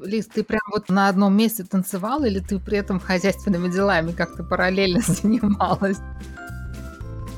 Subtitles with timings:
[0.00, 4.44] Лиз, ты прям вот на одном месте танцевала или ты при этом хозяйственными делами как-то
[4.44, 5.98] параллельно занималась?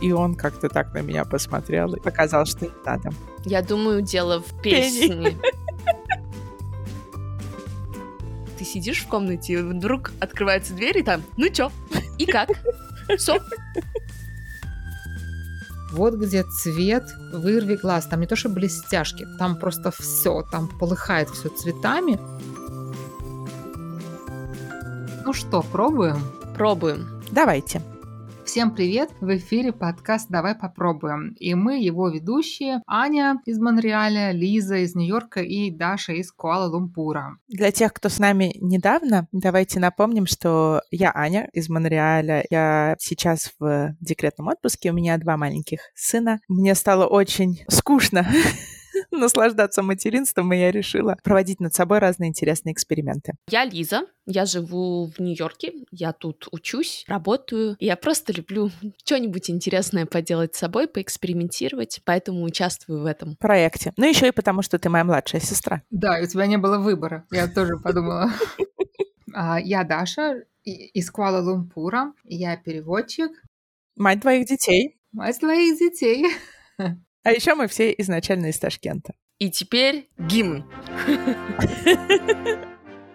[0.03, 3.13] И он как-то так на меня посмотрел и показал, что не надо.
[3.47, 5.39] Я думаю, дело в песне.
[8.59, 11.73] Ты сидишь в комнате, и вдруг открывается дверь, и там, ну чё,
[12.19, 12.51] и как?
[13.17, 13.39] Все.
[15.91, 18.07] Вот где цвет, вырви глаз.
[18.07, 22.19] Там не то, что блестяшки, там просто все, там полыхает все цветами.
[25.25, 26.23] Ну что, пробуем?
[26.57, 27.23] Пробуем.
[27.31, 27.83] Давайте.
[28.51, 29.11] Всем привет!
[29.21, 31.37] В эфире подкаст «Давай попробуем».
[31.39, 37.37] И мы его ведущие Аня из Монреаля, Лиза из Нью-Йорка и Даша из Куала-Лумпура.
[37.47, 42.45] Для тех, кто с нами недавно, давайте напомним, что я Аня из Монреаля.
[42.51, 46.41] Я сейчас в декретном отпуске, у меня два маленьких сына.
[46.49, 48.27] Мне стало очень скучно
[49.11, 53.35] наслаждаться материнством, и я решила проводить над собой разные интересные эксперименты.
[53.49, 57.77] Я Лиза, я живу в Нью-Йорке, я тут учусь, работаю.
[57.81, 58.71] Я просто люблю
[59.05, 63.93] что-нибудь интересное поделать с собой, поэкспериментировать, поэтому участвую в этом проекте.
[63.97, 65.83] Ну, еще и потому, что ты моя младшая сестра.
[65.91, 67.27] Да, и у тебя не было выбора.
[67.31, 68.31] Я тоже подумала.
[69.33, 72.13] А, я Даша из Куала-Лумпура.
[72.25, 73.31] Я переводчик.
[73.95, 74.99] Мать твоих детей.
[75.13, 76.27] Мать твоих детей.
[77.23, 79.15] А еще мы все изначально из Ташкента.
[79.39, 80.65] И теперь гимн.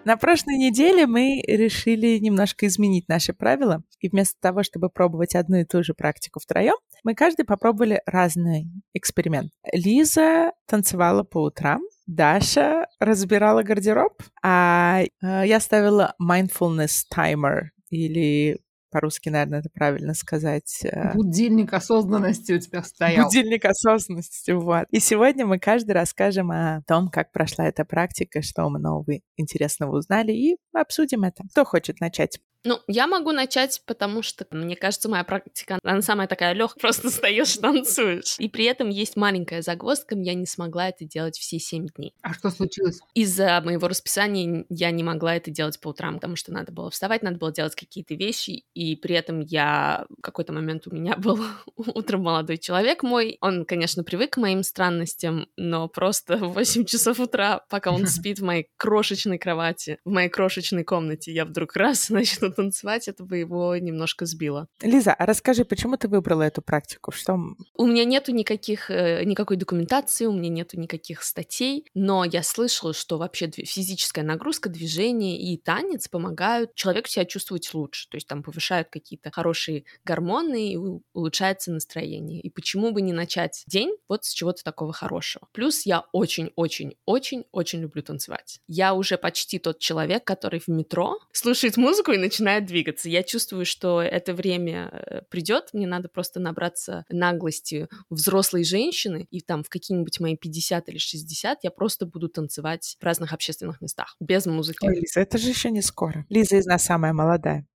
[0.04, 3.82] На прошлой неделе мы решили немножко изменить наши правила.
[3.98, 8.70] И вместо того, чтобы пробовать одну и ту же практику втроем, мы каждый попробовали разный
[8.94, 9.50] эксперимент.
[9.72, 18.60] Лиза танцевала по утрам, Даша разбирала гардероб, а э, я ставила mindfulness timer или
[18.96, 20.80] по-русски, наверное, это правильно сказать.
[20.84, 23.26] Э, Будильник осознанности у тебя стоял.
[23.26, 24.86] Будильник осознанности, вот.
[24.90, 29.98] И сегодня мы каждый расскажем о том, как прошла эта практика, что мы нового интересного
[29.98, 31.42] узнали, и обсудим это.
[31.50, 32.40] Кто хочет начать?
[32.66, 37.10] Ну, я могу начать, потому что, мне кажется, моя практика, она самая такая легкая, просто
[37.10, 38.34] стоишь, танцуешь.
[38.40, 42.12] И при этом есть маленькая загвоздка, я не смогла это делать все семь дней.
[42.22, 42.98] А что случилось?
[43.14, 47.22] Из-за моего расписания я не могла это делать по утрам, потому что надо было вставать,
[47.22, 50.04] надо было делать какие-то вещи, и при этом я...
[50.18, 51.38] В какой-то момент у меня был
[51.76, 57.20] утром молодой человек мой, он, конечно, привык к моим странностям, но просто в 8 часов
[57.20, 62.10] утра, пока он спит в моей крошечной кровати, в моей крошечной комнате, я вдруг раз
[62.10, 64.68] начну танцевать, это бы его немножко сбило.
[64.82, 67.12] Лиза, а расскажи, почему ты выбрала эту практику?
[67.12, 67.38] Что...
[67.74, 72.92] У меня нету никаких, э, никакой документации, у меня нету никаких статей, но я слышала,
[72.92, 78.42] что вообще физическая нагрузка, движение и танец помогают человеку себя чувствовать лучше, то есть там
[78.42, 80.78] повышают какие-то хорошие гормоны и
[81.12, 82.40] улучшается настроение.
[82.40, 85.48] И почему бы не начать день вот с чего-то такого хорошего?
[85.52, 88.60] Плюс я очень-очень-очень-очень люблю танцевать.
[88.66, 93.08] Я уже почти тот человек, который в метро слушает музыку и начинает начинает двигаться.
[93.08, 99.40] Я чувствую, что это время э, придет, мне надо просто набраться наглости взрослой женщины, и
[99.40, 104.16] там в какие-нибудь мои 50 или 60 я просто буду танцевать в разных общественных местах,
[104.20, 104.86] без музыки.
[104.86, 106.26] Ой, Лиза, это же еще не скоро.
[106.28, 107.66] Лиза из нас самая молодая.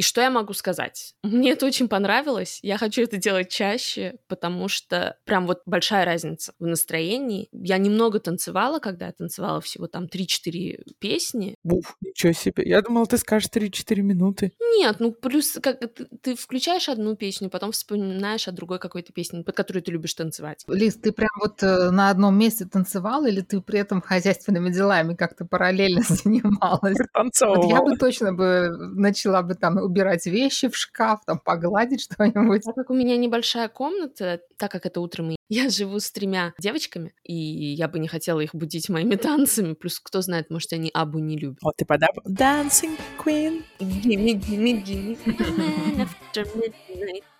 [0.00, 1.14] И что я могу сказать?
[1.22, 2.58] Мне это очень понравилось.
[2.62, 7.50] Я хочу это делать чаще, потому что прям вот большая разница в настроении.
[7.52, 11.54] Я немного танцевала, когда я танцевала всего там 3-4 песни.
[11.64, 12.62] Уф, ничего себе.
[12.64, 14.52] Я думала, ты скажешь 3-4 минуты.
[14.78, 19.44] Нет, ну плюс как ты, ты включаешь одну песню, потом вспоминаешь о другой какой-то песне,
[19.44, 20.64] под которую ты любишь танцевать.
[20.66, 25.14] Лиз, ты прям вот э, на одном месте танцевала или ты при этом хозяйственными делами
[25.14, 26.96] как-то параллельно занималась?
[27.12, 27.56] Танцевала.
[27.56, 32.62] Вот я бы точно бы начала бы там убирать вещи в шкаф, там погладить что-нибудь.
[32.62, 37.12] Так как у меня небольшая комната, так как это утром я живу с тремя девочками,
[37.24, 39.74] и я бы не хотела их будить моими танцами.
[39.74, 41.58] Плюс, кто знает, может, они Абу не любят.
[41.62, 42.10] Вот ты подав...
[42.26, 43.62] Dancing Queen.
[43.80, 45.18] Gimme, gimme, gimme.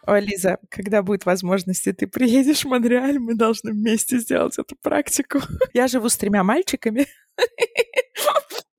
[0.06, 4.76] Ой, Лиза, когда будет возможность, и ты приедешь в Монреаль, мы должны вместе сделать эту
[4.76, 5.40] практику.
[5.72, 7.06] Я живу с тремя мальчиками.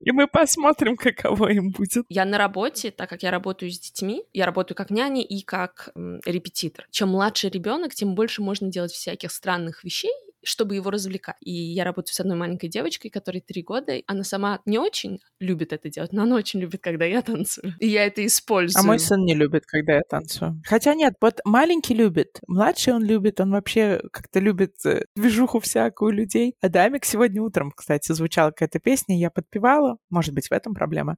[0.01, 2.05] И мы посмотрим, каково им будет.
[2.09, 5.89] Я на работе, так как я работаю с детьми, я работаю как няня и как
[5.95, 6.87] м, репетитор.
[6.91, 10.11] Чем младше ребенок, тем больше можно делать всяких странных вещей,
[10.43, 11.35] чтобы его развлекать.
[11.41, 13.93] И я работаю с одной маленькой девочкой, которой три года.
[14.07, 17.73] Она сама не очень любит это делать, но она очень любит, когда я танцую.
[17.79, 18.81] И я это использую.
[18.81, 20.61] А мой сын не любит, когда я танцую.
[20.65, 26.11] Хотя нет, вот маленький любит, младший он любит, он вообще как-то любит э, движуху всякую
[26.11, 26.55] людей.
[26.61, 31.17] А Дамик сегодня утром, кстати, звучала какая-то песня, я подпевала, может быть, в этом проблема.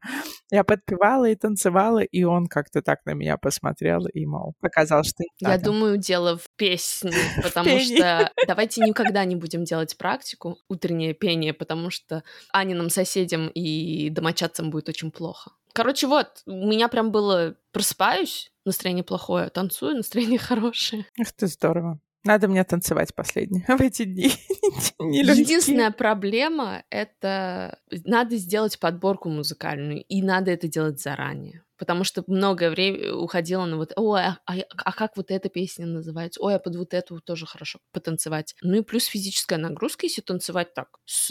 [0.52, 5.24] Я подпевала и танцевала, и он как-то так на меня посмотрел и, мол, показал, что...
[5.40, 7.12] Я думаю, дело в песне,
[7.44, 13.50] потому что давайте никогда никогда не будем делать практику утреннее пение, потому что Аниным соседям
[13.50, 15.52] и домочадцам будет очень плохо.
[15.74, 21.06] Короче, вот, у меня прям было просыпаюсь, настроение плохое, танцую, настроение хорошее.
[21.20, 22.00] Ах ты здорово.
[22.26, 24.32] Надо мне танцевать последние в эти дни.
[25.00, 31.64] Единственная проблема— это надо сделать подборку музыкальную, и надо это делать заранее.
[31.84, 35.86] Потому что многое время уходило на вот, ой, а, а, а как вот эта песня
[35.86, 36.42] называется?
[36.42, 38.56] Ой, а под вот эту тоже хорошо потанцевать.
[38.62, 41.30] Ну и плюс физическая нагрузка, если танцевать так, с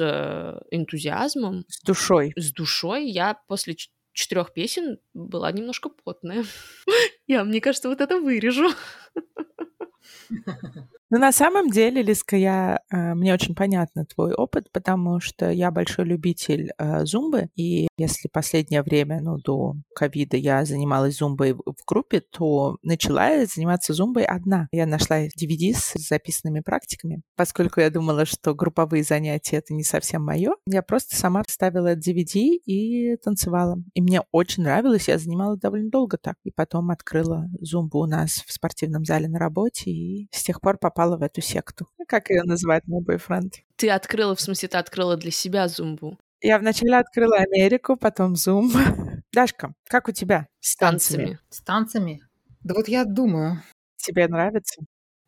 [0.70, 1.64] энтузиазмом.
[1.68, 2.34] С душой.
[2.36, 3.08] С душой.
[3.08, 3.76] Я после
[4.12, 6.44] четырех песен была немножко потная.
[7.26, 8.68] Я, мне кажется, вот это вырежу.
[11.12, 15.70] Ну, на самом деле, Лиска, я, э, мне очень понятно твой опыт, потому что я
[15.70, 21.84] большой любитель э, зумбы, и если последнее время, ну, до ковида я занималась зумбой в
[21.86, 24.68] группе, то начала я заниматься зумбой одна.
[24.72, 27.20] Я нашла DVD с записанными практиками.
[27.36, 32.38] Поскольку я думала, что групповые занятия— это не совсем мое, я просто сама вставила DVD
[32.64, 33.76] и танцевала.
[33.92, 36.36] И мне очень нравилось, я занималась довольно долго так.
[36.44, 40.78] И потом открыла зумбу у нас в спортивном зале на работе, и с тех пор
[40.78, 41.86] попала попала в эту секту.
[42.06, 43.54] Как ее называет мой бойфренд?
[43.76, 46.18] Ты открыла, в смысле, ты открыла для себя зумбу?
[46.40, 48.72] Я вначале открыла Америку, потом Зум.
[49.32, 51.38] Дашка, как у тебя с танцами?
[51.50, 52.20] С танцами?
[52.64, 53.62] Да вот я думаю.
[53.96, 54.82] Тебе нравится?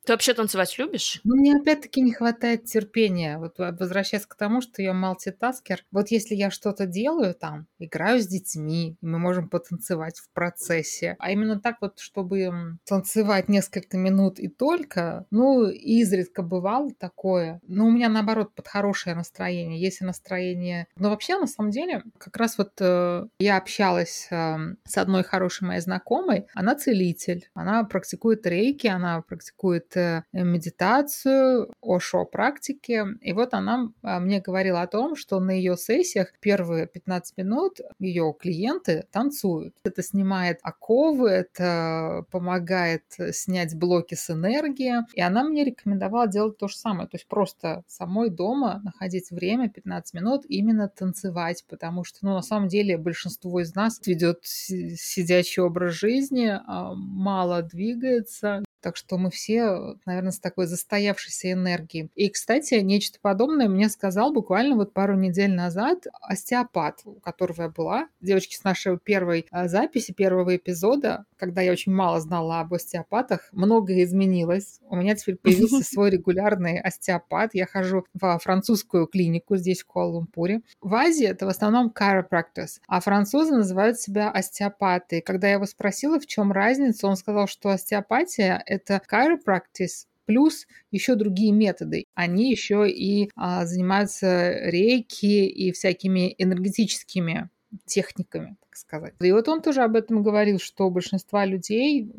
[0.04, 1.20] Ты вообще танцевать любишь?
[1.24, 3.38] Ну, мне опять-таки не хватает терпения.
[3.38, 5.82] Вот возвращаясь к тому, что я мультитаскер.
[5.90, 11.16] Вот если я что-то делаю там, играю с детьми, мы можем потанцевать в процессе.
[11.18, 17.60] А именно так вот, чтобы танцевать несколько минут и только, ну, изредка бывало такое.
[17.66, 19.80] Но у меня, наоборот, под хорошее настроение.
[19.80, 20.86] Если настроение...
[20.96, 25.66] Но вообще, на самом деле, как раз вот э, я общалась э, с одной хорошей
[25.66, 26.46] моей знакомой.
[26.52, 27.48] Она целитель.
[27.54, 29.93] Она практикует рейки, она практикует
[30.32, 33.04] медитацию, ошо практики.
[33.20, 37.80] И вот она а, мне говорила о том, что на ее сессиях первые 15 минут
[37.98, 39.74] ее клиенты танцуют.
[39.84, 44.94] Это снимает оковы, это помогает снять блоки с энергии.
[45.14, 47.08] И она мне рекомендовала делать то же самое.
[47.08, 52.42] То есть просто самой дома находить время 15 минут именно танцевать, потому что, ну, на
[52.42, 59.30] самом деле большинство из нас ведет сидячий образ жизни, а, мало двигается, так что мы
[59.30, 62.10] все, наверное, с такой застоявшейся энергией.
[62.14, 67.68] И, кстати, нечто подобное мне сказал буквально вот пару недель назад остеопат, у которого я
[67.70, 68.08] была.
[68.20, 73.48] Девочки, с нашей первой а, записи, первого эпизода, когда я очень мало знала об остеопатах,
[73.52, 74.80] многое изменилось.
[74.82, 77.54] У меня теперь появился свой регулярный остеопат.
[77.54, 80.60] Я хожу в французскую клинику здесь, в Куала-Лумпуре.
[80.82, 85.22] В Азии это в основном chiropractors, а французы называют себя остеопаты.
[85.22, 91.14] Когда я его спросила, в чем разница, он сказал, что остеопатия это chiropractic, плюс еще
[91.14, 92.06] другие методы.
[92.14, 97.50] Они еще и а, занимаются рейки и всякими энергетическими
[97.86, 99.14] техниками, так сказать.
[99.20, 102.10] И вот он тоже об этом говорил, что у большинства людей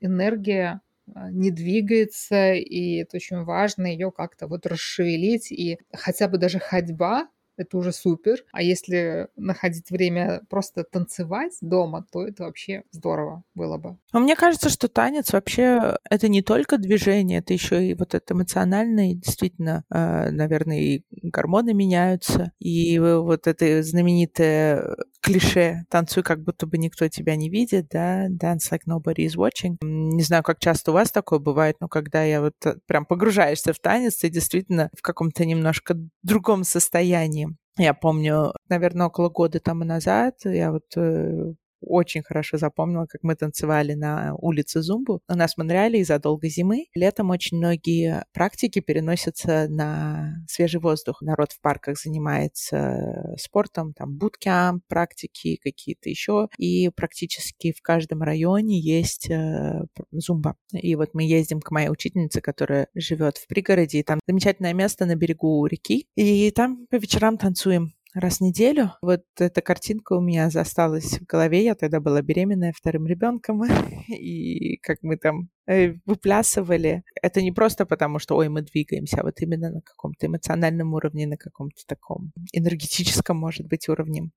[0.00, 0.80] энергия
[1.14, 6.58] а, не двигается, и это очень важно ее как-то вот расшевелить, и хотя бы даже
[6.58, 7.28] ходьба
[7.60, 8.44] это уже супер.
[8.52, 13.98] А если находить время просто танцевать дома, то это вообще здорово было бы.
[14.12, 18.34] А мне кажется, что танец вообще это не только движение, это еще и вот это
[18.34, 26.66] эмоциональное, действительно, э, наверное, и гормоны меняются, и вот это знаменитое клише «танцуй, как будто
[26.66, 29.76] бы никто тебя не видит», да, «dance like nobody is watching».
[29.82, 33.72] Не знаю, как часто у вас такое бывает, но когда я вот э, прям погружаешься
[33.72, 37.48] в танец, ты действительно в каком-то немножко другом состоянии.
[37.76, 43.34] Я помню, наверное, около года тому назад я вот э, очень хорошо запомнила, как мы
[43.34, 45.20] танцевали на улице Зумбу.
[45.28, 51.22] У нас в Монреале из-за долгой зимы летом очень многие практики переносятся на свежий воздух.
[51.22, 56.48] Народ в парках занимается спортом, там буткямп, практики какие-то еще.
[56.58, 60.56] И практически в каждом районе есть э, зумба.
[60.72, 65.06] И вот мы ездим к моей учительнице, которая живет в пригороде, и там замечательное место
[65.06, 66.06] на берегу реки.
[66.16, 68.92] И там по вечерам танцуем раз в неделю.
[69.02, 71.64] Вот эта картинка у меня засталась в голове.
[71.64, 73.62] Я тогда была беременная вторым ребенком.
[74.08, 77.02] И как мы там э, выплясывали.
[77.22, 81.26] Это не просто потому, что, ой, мы двигаемся, а вот именно на каком-то эмоциональном уровне,
[81.26, 84.30] на каком-то таком энергетическом, может быть, уровне.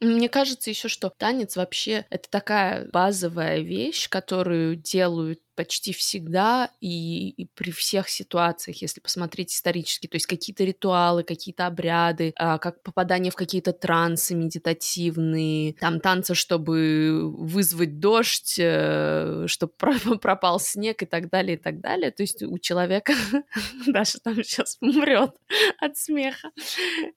[0.00, 7.30] Мне кажется еще, что танец вообще это такая базовая вещь, которую делают почти всегда и,
[7.30, 12.82] и при всех ситуациях, если посмотреть исторически, то есть какие-то ритуалы, какие-то обряды, а, как
[12.82, 19.72] попадание в какие-то трансы медитативные, там танцы, чтобы вызвать дождь, э, чтобы
[20.20, 22.10] пропал снег и так далее, и так далее.
[22.10, 23.14] То есть у человека
[23.86, 25.34] Даша там сейчас умрет
[25.80, 26.50] от смеха.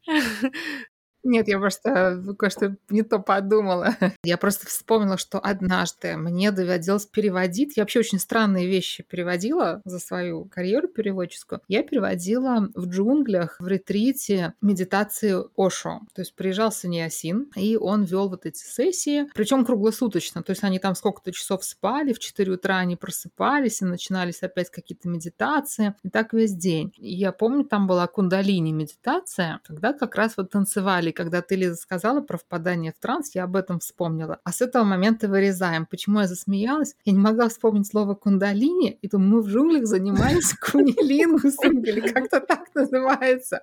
[1.29, 3.95] Нет, я просто кое-что не то подумала.
[4.23, 7.77] Я просто вспомнила, что однажды мне доводилось переводить.
[7.77, 11.61] Я вообще очень странные вещи переводила за свою карьеру переводческую.
[11.67, 16.01] Я переводила в джунглях, в ретрите медитации Ошо.
[16.15, 20.41] То есть приезжал Саньясин, и он вел вот эти сессии, причем круглосуточно.
[20.41, 24.71] То есть они там сколько-то часов спали, в 4 утра они просыпались, и начинались опять
[24.71, 25.93] какие-то медитации.
[26.01, 26.91] И так весь день.
[26.97, 31.75] И я помню, там была кундалини медитация, когда как раз вот танцевали когда ты, Лиза,
[31.75, 34.39] сказала про впадание в транс, я об этом вспомнила.
[34.45, 35.85] А с этого момента вырезаем.
[35.85, 36.95] Почему я засмеялась?
[37.03, 42.39] Я не могла вспомнить слово кундалини, и думаю, мы в джунглях занимались кунилингусом, или как-то
[42.39, 43.59] так называется.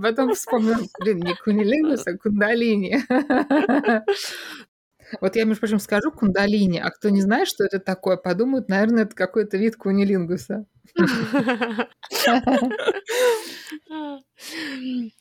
[0.00, 3.02] Потом вспомнила, блин, не кунилингус, а кундалини.
[5.20, 9.02] Вот я, между прочим, скажу кундалини, а кто не знает, что это такое, подумают, наверное,
[9.02, 10.64] это какой-то вид кунилингуса.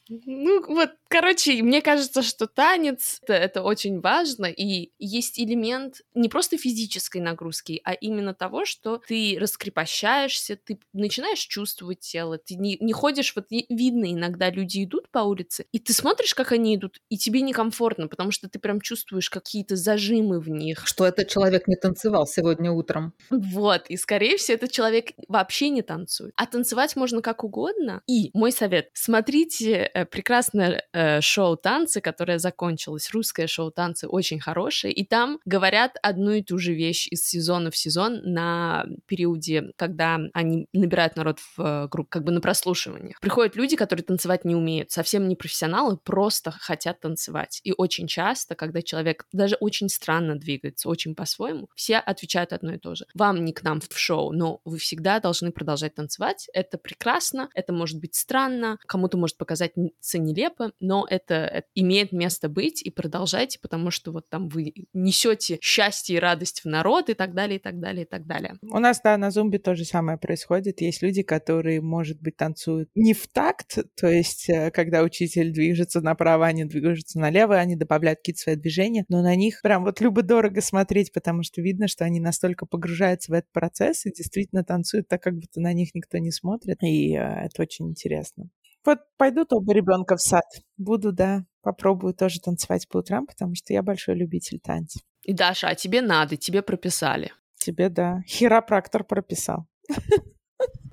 [0.10, 6.29] Ну, вот, короче, мне кажется, что танец это, это очень важно, и есть элемент не
[6.29, 12.77] просто физической нагрузки, а именно того, что ты раскрепощаешься, ты начинаешь чувствовать тело, ты не,
[12.79, 17.00] не ходишь, вот видно иногда люди идут по улице, и ты смотришь, как они идут,
[17.10, 20.86] и тебе некомфортно, потому что ты прям чувствуешь какие-то зажимы в них.
[20.86, 23.13] Что этот человек не танцевал сегодня утром.
[23.29, 26.34] Вот, и скорее всего этот человек вообще не танцует.
[26.36, 28.01] А танцевать можно как угодно.
[28.08, 34.39] И мой совет, смотрите э, прекрасное э, шоу «Танцы», которое закончилось, русское шоу «Танцы» очень
[34.39, 39.72] хорошее, и там говорят одну и ту же вещь из сезона в сезон на периоде,
[39.75, 43.19] когда они набирают народ в э, группу, как бы на прослушиваниях.
[43.19, 47.60] Приходят люди, которые танцевать не умеют, совсем не профессионалы, просто хотят танцевать.
[47.63, 52.77] И очень часто, когда человек даже очень странно двигается, очень по-своему, все отвечают одно и
[52.77, 53.05] то же.
[53.13, 56.48] Вам не к нам в шоу, но вы всегда должны продолжать танцевать.
[56.53, 62.47] Это прекрасно, это может быть странно, кому-то может показаться нелепо, но это, это имеет место
[62.47, 67.15] быть, и продолжайте, потому что вот там вы несете счастье и радость в народ и
[67.15, 68.59] так далее, и так далее, и так далее.
[68.62, 70.79] У нас, да, на зумбе то же самое происходит.
[70.81, 76.01] Есть люди, которые, может быть, танцуют не в такт, то есть, э, когда учитель движется
[76.01, 80.62] направо, они движутся налево, они добавляют какие-то свои движения, но на них прям вот любо-дорого
[80.62, 85.23] смотреть, потому что видно, что они настолько погружаются в этот процесс и действительно танцуют так,
[85.23, 88.51] как будто на них никто не смотрит, и э, это очень интересно.
[88.85, 90.43] Вот пойду оба ребенка в сад.
[90.77, 95.01] Буду, да, попробую тоже танцевать по утрам, потому что я большой любитель танцев.
[95.23, 97.31] И Даша, а тебе надо, тебе прописали.
[97.57, 98.21] Тебе, да.
[98.27, 99.67] Хиропрактор прописал.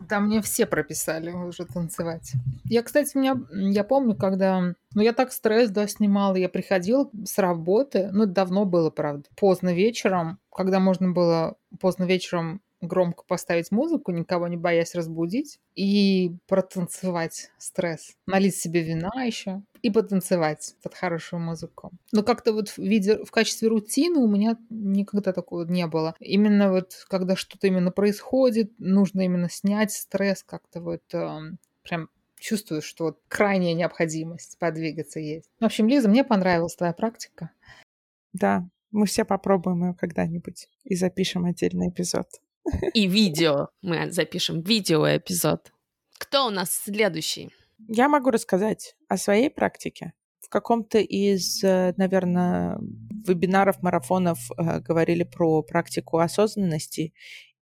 [0.09, 2.33] Да, мне все прописали уже танцевать.
[2.65, 4.75] Я, кстати, меня, я помню, когда...
[4.95, 6.35] Ну, я так стресс, да, снимала.
[6.35, 12.61] Я приходила с работы, ну, давно было, правда, поздно вечером, когда можно было поздно вечером
[12.81, 18.15] громко поставить музыку, никого не боясь разбудить, и протанцевать стресс.
[18.27, 21.91] Налить себе вина еще и потанцевать под хорошую музыку.
[22.13, 26.15] Но как-то вот в, виде, в качестве рутины у меня никогда такого не было.
[26.21, 31.39] Именно вот когда что-то именно происходит, нужно именно снять стресс, как-то вот э,
[31.83, 32.09] прям
[32.39, 35.49] чувствую, что вот крайняя необходимость подвигаться есть.
[35.61, 37.51] В общем, Лиза, мне понравилась твоя практика.
[38.33, 42.27] Да, мы все попробуем ее когда-нибудь и запишем отдельный эпизод.
[42.95, 43.69] И видео.
[43.83, 45.73] Мы запишем видео-эпизод.
[46.19, 47.51] Кто у нас следующий?
[47.89, 50.13] Я могу рассказать о своей практике.
[50.41, 52.79] В каком-то из, э, наверное,
[53.27, 57.15] вебинаров, марафонов э, говорили про практику осознанности,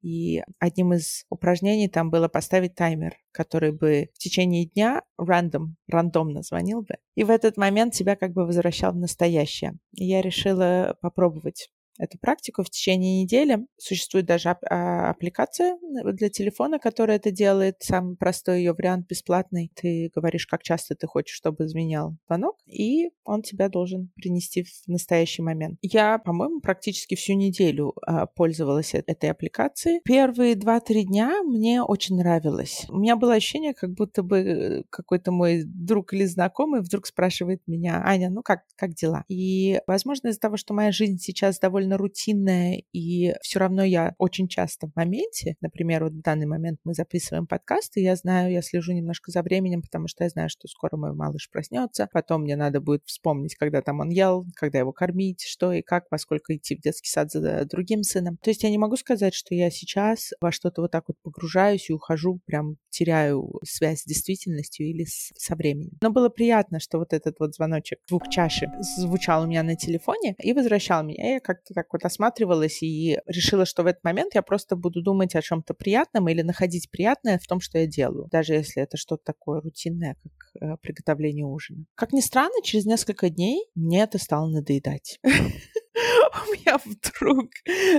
[0.01, 6.43] и одним из упражнений там было поставить таймер, который бы в течение дня рандом, рандомно
[6.43, 9.73] звонил бы, и в этот момент тебя как бы возвращал в настоящее.
[9.93, 13.59] И я решила попробовать эту практику в течение недели.
[13.77, 15.77] Существует даже ап- а, аппликация
[16.13, 17.77] для телефона, которая это делает.
[17.79, 19.71] Самый простой ее вариант бесплатный.
[19.75, 24.87] Ты говоришь, как часто ты хочешь, чтобы звенел звонок, и он тебя должен принести в
[24.87, 25.77] настоящий момент.
[25.81, 30.01] Я, по-моему, практически всю неделю а, пользовалась этой аппликацией.
[30.03, 32.85] Первые два-три дня мне очень нравилось.
[32.89, 37.61] У меня было ощущение, как будто бы э, какой-то мой друг или знакомый вдруг спрашивает
[37.67, 39.23] меня, Аня, ну как, как дела?
[39.27, 44.13] И, возможно, из-за того, что моя жизнь сейчас довольно довольно рутинная, и все равно я
[44.17, 48.51] очень часто в моменте, например, вот в данный момент мы записываем подкаст, и я знаю,
[48.51, 52.41] я слежу немножко за временем, потому что я знаю, что скоро мой малыш проснется, потом
[52.41, 56.17] мне надо будет вспомнить, когда там он ел, когда его кормить, что и как, во
[56.17, 58.37] сколько идти в детский сад за другим сыном.
[58.41, 61.89] То есть я не могу сказать, что я сейчас во что-то вот так вот погружаюсь
[61.89, 65.91] и ухожу, прям теряю связь с действительностью или с, со временем.
[66.01, 68.67] Но было приятно, что вот этот вот звоночек двух чаши
[68.97, 71.33] звучал у меня на телефоне и возвращал меня.
[71.33, 75.35] Я как-то так вот осматривалась и решила, что в этот момент я просто буду думать
[75.35, 79.25] о чем-то приятном или находить приятное в том, что я делаю, даже если это что-то
[79.25, 81.85] такое рутинное, как э, приготовление ужина.
[81.93, 85.19] Как ни странно, через несколько дней мне это стало надоедать.
[86.47, 87.49] у меня вдруг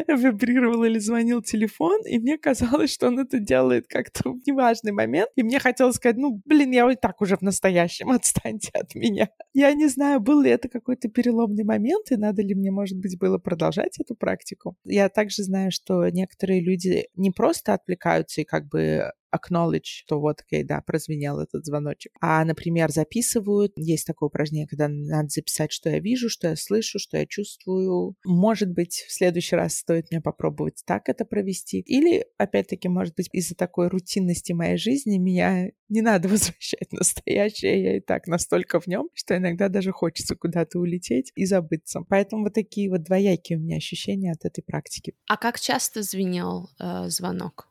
[0.06, 5.30] вибрировал или звонил телефон, и мне казалось, что он это делает как-то в неважный момент,
[5.36, 9.28] и мне хотелось сказать, ну, блин, я и так уже в настоящем, отстаньте от меня.
[9.52, 13.18] Я не знаю, был ли это какой-то переломный момент, и надо ли мне, может быть,
[13.18, 14.76] было продолжать эту практику.
[14.84, 20.40] Я также знаю, что некоторые люди не просто отвлекаются и как бы acknowledge, что вот,
[20.40, 22.12] окей, да, прозвенел этот звоночек.
[22.20, 23.72] А, например, записывают.
[23.76, 28.16] Есть такое упражнение, когда надо записать, что я вижу, что я слышу, что я чувствую.
[28.24, 31.80] Может быть, в следующий раз стоит мне попробовать так это провести.
[31.80, 37.82] Или, опять-таки, может быть, из-за такой рутинности моей жизни меня не надо возвращать настоящее.
[37.82, 42.00] Я и так настолько в нем, что иногда даже хочется куда-то улететь и забыться.
[42.08, 45.14] Поэтому вот такие вот двоякие у меня ощущения от этой практики.
[45.28, 47.67] А как часто звенел э, звонок?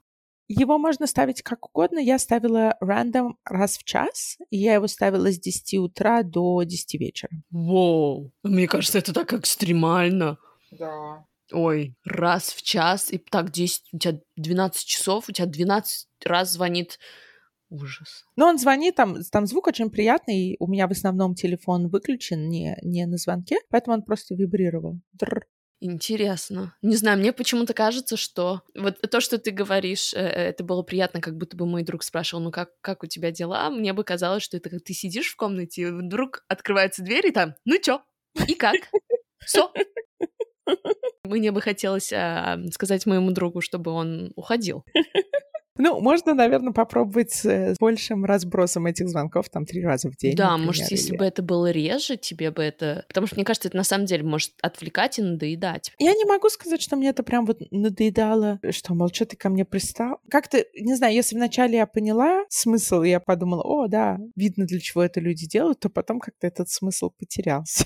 [0.48, 2.00] Его можно ставить как угодно.
[2.00, 7.00] Я ставила рандом раз в час, и я его ставила с 10 утра до 10
[7.00, 7.32] вечера.
[7.50, 10.38] Воу, мне кажется, это так экстремально.
[10.72, 11.26] Да.
[11.52, 16.52] Ой, раз в час, и так 10, у тебя 12 часов, у тебя 12 раз
[16.52, 17.00] звонит
[17.70, 18.26] Ужас.
[18.38, 22.78] Но он звонит, там, там звук очень приятный, у меня в основном телефон выключен, не,
[22.82, 25.00] не на звонке, поэтому он просто вибрировал.
[25.12, 25.46] Др.
[25.80, 26.74] Интересно.
[26.82, 30.82] Не знаю, мне почему-то кажется, что вот то, что ты говоришь, э, э, это было
[30.82, 33.70] приятно, как будто бы мой друг спрашивал, ну как, как у тебя дела?
[33.70, 37.32] Мне бы казалось, что это как ты сидишь в комнате, и вдруг открывается дверь, и
[37.32, 38.02] там, ну чё?
[38.48, 38.76] И как?
[39.46, 39.72] Все.
[41.24, 44.84] Мне бы хотелось а, сказать моему другу, чтобы он уходил.
[45.78, 50.36] Ну, можно, наверное, попробовать с большим разбросом этих звонков, там, три раза в день.
[50.36, 51.18] Да, например, может, если или...
[51.18, 53.06] бы это было реже, тебе бы это...
[53.08, 55.92] Потому что, мне кажется, это на самом деле может отвлекать и надоедать.
[56.00, 59.50] Я не могу сказать, что мне это прям вот надоедало, что, мол, что ты ко
[59.50, 60.20] мне пристал.
[60.30, 64.80] Как-то, не знаю, если вначале я поняла смысл, и я подумала, о, да, видно, для
[64.80, 67.86] чего это люди делают, то потом как-то этот смысл потерялся.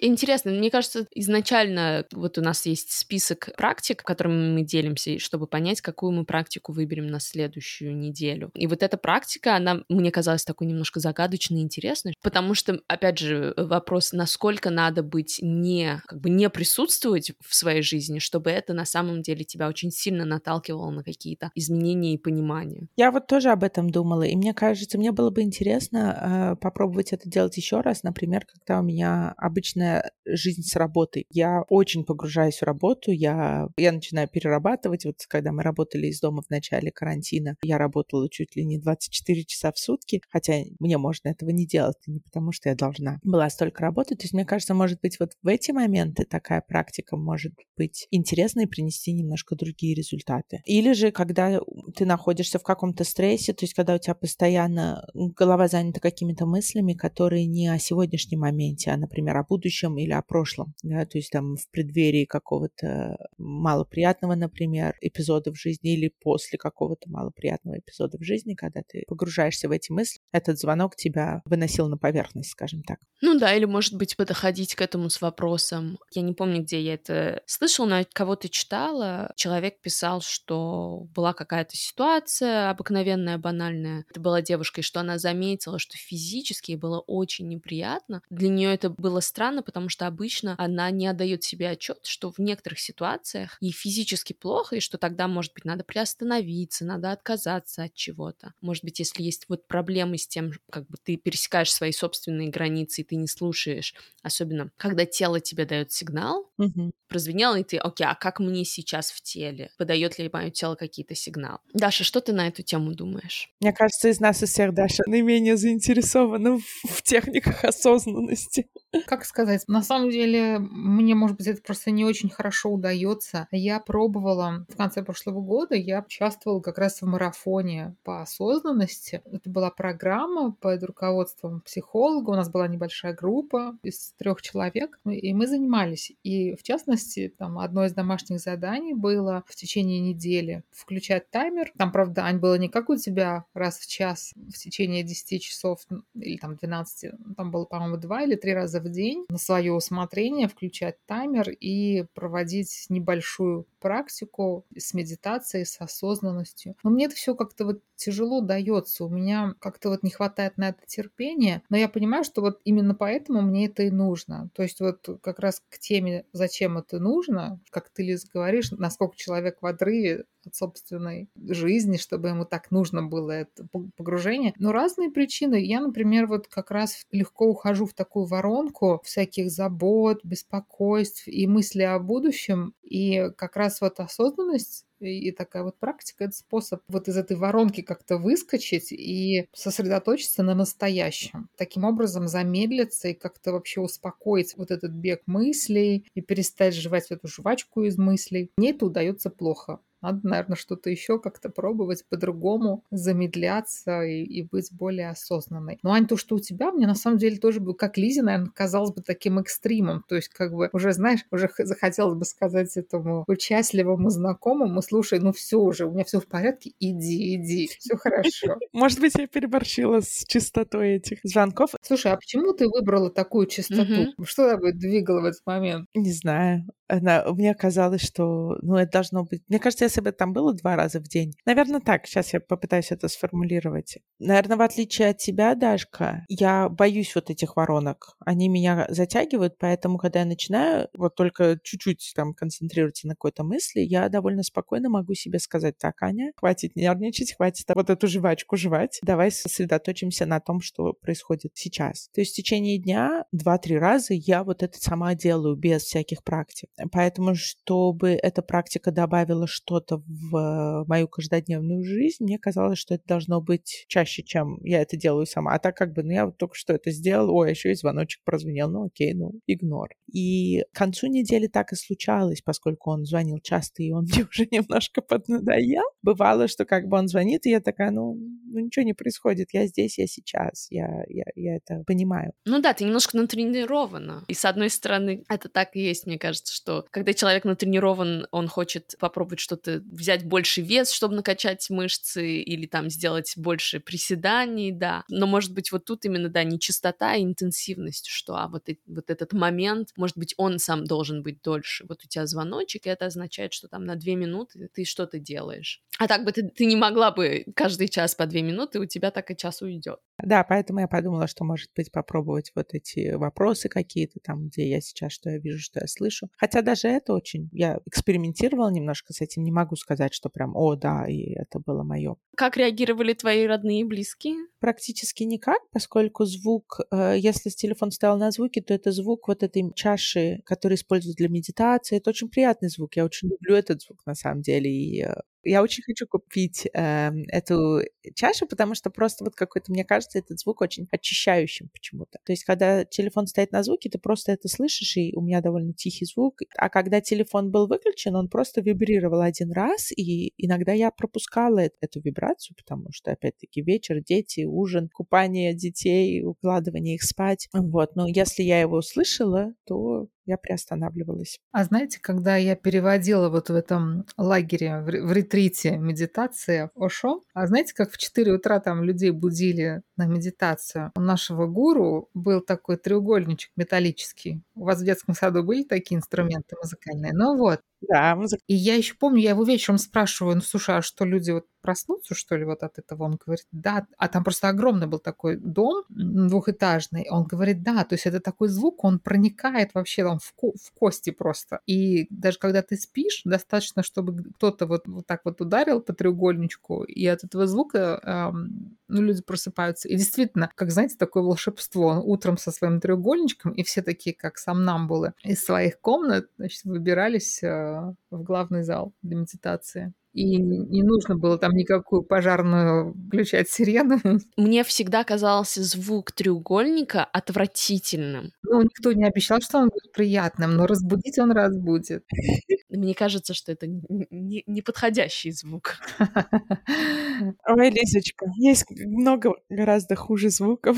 [0.00, 5.80] Интересно, мне кажется, изначально вот у нас есть список практик, которыми мы делимся, чтобы понять,
[5.80, 8.50] какую мы практику выберем на следующую неделю.
[8.54, 13.18] И вот эта практика, она мне казалась такой немножко загадочной и интересной, потому что, опять
[13.18, 18.72] же, вопрос, насколько надо быть не, как бы не присутствовать в своей жизни, чтобы это
[18.72, 22.88] на самом деле тебя очень сильно наталкивало на какие-то изменения и понимания.
[22.96, 27.12] Я вот тоже об этом думала, и мне кажется, мне было бы интересно э, попробовать
[27.12, 31.26] это делать еще раз, например, когда у меня обычно обычная жизнь с работой.
[31.30, 35.04] Я очень погружаюсь в работу, я, я начинаю перерабатывать.
[35.04, 39.44] Вот когда мы работали из дома в начале карантина, я работала чуть ли не 24
[39.44, 43.50] часа в сутки, хотя мне можно этого не делать, не потому что я должна была
[43.50, 44.18] столько работать.
[44.18, 48.64] То есть, мне кажется, может быть, вот в эти моменты такая практика может быть интересной
[48.64, 50.62] и принести немножко другие результаты.
[50.64, 51.60] Или же, когда
[51.96, 56.94] ты находишься в каком-то стрессе, то есть, когда у тебя постоянно голова занята какими-то мыслями,
[56.94, 61.18] которые не о сегодняшнем моменте, а, например, о будущем, будущем или о прошлом, да, то
[61.18, 68.18] есть там в преддверии какого-то малоприятного, например, эпизода в жизни или после какого-то малоприятного эпизода
[68.18, 72.82] в жизни, когда ты погружаешься в эти мысли, этот звонок тебя выносил на поверхность, скажем
[72.82, 72.98] так.
[73.22, 75.98] Ну да, или, может быть, подходить к этому с вопросом.
[76.12, 79.32] Я не помню, где я это слышала, но кого-то читала.
[79.36, 84.04] Человек писал, что была какая-то ситуация обыкновенная, банальная.
[84.10, 88.20] Это была девушка, и что она заметила, что физически ей было очень неприятно.
[88.30, 92.38] Для нее это было странно, потому что обычно она не отдает себе отчет, что в
[92.38, 97.94] некоторых ситуациях ей физически плохо, и что тогда, может быть, надо приостановиться, надо отказаться от
[97.94, 98.54] чего-то.
[98.60, 103.02] Может быть, если есть вот проблемы с тем, как бы ты пересекаешь свои собственные границы,
[103.02, 106.92] и ты не слушаешь, особенно когда тело тебе дает сигнал, угу.
[107.08, 109.70] прозвенело, и ты, окей, а как мне сейчас в теле?
[109.78, 111.58] Подает ли мое тело какие-то сигналы?
[111.72, 113.50] Даша, что ты на эту тему думаешь?
[113.60, 118.68] Мне кажется, из нас из всех Даша наименее заинтересована в, в техниках осознанности.
[119.06, 123.48] Как сказать, на самом деле, мне, может быть, это просто не очень хорошо удается.
[123.50, 129.22] Я пробовала в конце прошлого года, я участвовала как раз в марафоне по осознанности.
[129.30, 132.30] Это была программа под руководством психолога.
[132.30, 136.12] У нас была небольшая группа из трех человек, и мы занимались.
[136.22, 141.72] И, в частности, там одно из домашних заданий было в течение недели включать таймер.
[141.76, 145.80] Там, правда, Ань, было не как у тебя раз в час в течение 10 часов
[146.14, 147.12] или там 12.
[147.36, 152.04] Там было, по-моему, два или три раза в день на свое усмотрение включать таймер и
[152.14, 156.76] проводить небольшую практику с медитацией, с осознанностью.
[156.82, 159.04] Но мне это все как-то вот тяжело дается.
[159.04, 161.62] У меня как-то вот не хватает на это терпения.
[161.70, 164.50] Но я понимаю, что вот именно поэтому мне это и нужно.
[164.54, 169.16] То есть вот как раз к теме, зачем это нужно, как ты, Лиз, говоришь, насколько
[169.16, 174.52] человек в отрыве от собственной жизни, чтобы ему так нужно было это погружение.
[174.58, 175.54] Но разные причины.
[175.64, 181.82] Я, например, вот как раз легко ухожу в такую воронку всяких забот, беспокойств и мысли
[181.82, 182.74] о будущем.
[182.82, 187.80] И как раз вот осознанность и такая вот практика— это способ вот из этой воронки
[187.80, 191.48] как-то выскочить и сосредоточиться на настоящем.
[191.56, 197.28] Таким образом замедлиться и как-то вообще успокоить вот этот бег мыслей и перестать жевать эту
[197.28, 198.50] жвачку из мыслей.
[198.56, 199.80] Мне это удается плохо.
[200.04, 205.78] Надо, наверное, что-то еще как-то пробовать по-другому, замедляться и, и быть более осознанной.
[205.82, 208.50] Ну, Ань, то, что у тебя, мне на самом деле тоже, бы, как Лизе, наверное,
[208.54, 210.04] казалось бы таким экстримом.
[210.06, 215.32] То есть, как бы, уже, знаешь, уже захотелось бы сказать этому участливому знакомому, слушай, ну
[215.32, 218.58] все уже, у меня все в порядке, иди, иди, все хорошо.
[218.74, 221.70] Может быть, я переборщила с частотой этих звонков.
[221.80, 224.12] Слушай, а почему ты выбрала такую частоту?
[224.22, 225.88] Что тобой двигало в этот момент?
[225.94, 226.66] Не знаю.
[226.88, 229.42] Она, мне казалось, что ну, это должно быть...
[229.48, 231.32] Мне кажется, если бы там было два раза в день.
[231.46, 232.06] Наверное, так.
[232.06, 233.98] Сейчас я попытаюсь это сформулировать.
[234.18, 238.16] Наверное, в отличие от тебя, Дашка, я боюсь вот этих воронок.
[238.24, 243.80] Они меня затягивают, поэтому, когда я начинаю вот только чуть-чуть там концентрироваться на какой-то мысли,
[243.80, 248.98] я довольно спокойно могу себе сказать, так, Аня, хватит нервничать, хватит вот эту жвачку жевать.
[249.02, 252.08] Давай сосредоточимся на том, что происходит сейчас.
[252.14, 256.68] То есть в течение дня два-три раза я вот это сама делаю без всяких практик.
[256.92, 263.40] Поэтому, чтобы эта практика добавила что-то в мою каждодневную жизнь, мне казалось, что это должно
[263.40, 265.54] быть чаще, чем я это делаю сама.
[265.54, 268.22] А так как бы, ну я вот только что это сделала, ой, еще и звоночек
[268.24, 269.90] прозвенел, ну окей, ну игнор.
[270.12, 274.46] И к концу недели так и случалось, поскольку он звонил часто, и он мне уже
[274.50, 275.84] немножко поднадоел.
[276.02, 279.66] Бывало, что как бы он звонит, и я такая, ну, ну ничего не происходит, я
[279.66, 282.32] здесь, я сейчас, я, я, я это понимаю.
[282.44, 284.24] Ну да, ты немножко натренирована.
[284.28, 288.48] И с одной стороны, это так и есть, мне кажется, что когда человек натренирован, он
[288.48, 295.04] хочет попробовать что-то, взять больше вес, чтобы накачать мышцы, или там сделать больше приседаний, да.
[295.08, 298.80] Но может быть вот тут именно, да, не частота, а интенсивность, что, а вот, и,
[298.86, 301.84] вот этот момент, может быть, он сам должен быть дольше.
[301.88, 305.82] Вот у тебя звоночек, и это означает, что там на две минуты ты что-то делаешь.
[305.98, 309.10] А так бы ты, ты не могла бы каждый час по две минуты, у тебя
[309.10, 310.00] так и час уйдет.
[310.18, 314.80] Да, поэтому я подумала, что, может быть, попробовать вот эти вопросы какие-то там, где я
[314.80, 316.28] сейчас, что я вижу, что я слышу.
[316.36, 317.48] Хотя даже это очень...
[317.52, 321.82] Я экспериментировала немножко с этим, не могу сказать, что прям, о, да, и это было
[321.82, 322.16] мое.
[322.36, 324.36] Как реагировали твои родные и близкие?
[324.60, 329.72] Практически никак, поскольку звук, э, если телефон стоял на звуке, то это звук вот этой
[329.74, 331.96] чаши, который используют для медитации.
[331.96, 332.96] Это очень приятный звук.
[332.96, 334.70] Я очень люблю этот звук на самом деле.
[334.70, 337.80] И э, я очень хочу купить э, эту
[338.14, 342.18] чашу, потому что просто вот какой-то, мне кажется, этот звук очень очищающим почему-то.
[342.24, 345.72] То есть, когда телефон стоит на звуке, ты просто это слышишь, и у меня довольно
[345.72, 346.40] тихий звук.
[346.56, 352.00] А когда телефон был выключен, он просто вибрировал один раз, и иногда я пропускала эту
[352.00, 357.48] вибрацию, потому что, опять-таки, вечер, дети, ужин, купание детей, укладывание их спать.
[357.52, 361.38] Вот, но если я его услышала, то я приостанавливалась.
[361.52, 367.74] А знаете, когда я переводила вот в этом лагере, в ретрите медитации Ошо, а знаете,
[367.74, 370.92] как в 4 утра там людей будили на медитацию?
[370.96, 374.42] У нашего гуру был такой треугольничек металлический.
[374.56, 377.12] У вас в детском саду были такие инструменты музыкальные?
[377.12, 377.60] Ну вот.
[377.88, 378.42] Да, музыка.
[378.46, 382.14] И я еще помню, я его вечером спрашиваю, ну слушай, а что люди вот проснуться,
[382.14, 383.02] что ли, вот от этого?
[383.04, 383.86] Он говорит, да.
[383.98, 387.06] А там просто огромный был такой дом двухэтажный.
[387.10, 390.72] Он говорит, да, то есть это такой звук, он проникает вообще там в, ко в
[390.72, 391.60] кости просто.
[391.66, 396.84] И даже когда ты спишь, достаточно, чтобы кто-то вот, вот так вот ударил по треугольничку,
[396.84, 399.88] и от этого звука эм, ну, люди просыпаются.
[399.88, 401.86] И действительно, как, знаете, такое волшебство.
[401.88, 407.42] Он утром со своим треугольничком, и все такие, как сомнамбулы, из своих комнат, значит, выбирались
[407.42, 413.98] э, в главный зал для медитации и не нужно было там никакую пожарную включать сирену.
[414.36, 418.30] Мне всегда казался звук треугольника отвратительным.
[418.44, 422.04] Ну, Ну, никто не обещал, что он будет приятным, но разбудить он разбудит.
[422.68, 425.78] Мне кажется, что это неподходящий звук.
[427.48, 430.76] Ой, Лизочка, есть много гораздо хуже звуков.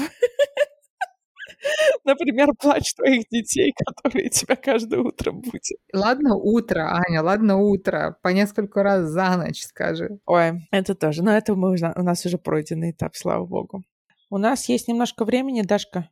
[2.07, 5.63] Например, плач твоих детей, которые тебя каждое утро будут.
[5.93, 8.17] Ладно утро, Аня, ладно утро.
[8.23, 10.21] По несколько раз за ночь скажи.
[10.25, 11.23] Ой, это тоже.
[11.23, 13.83] Но это мы у нас уже пройденный этап, слава богу.
[14.31, 16.09] У нас есть немножко времени, Дашка.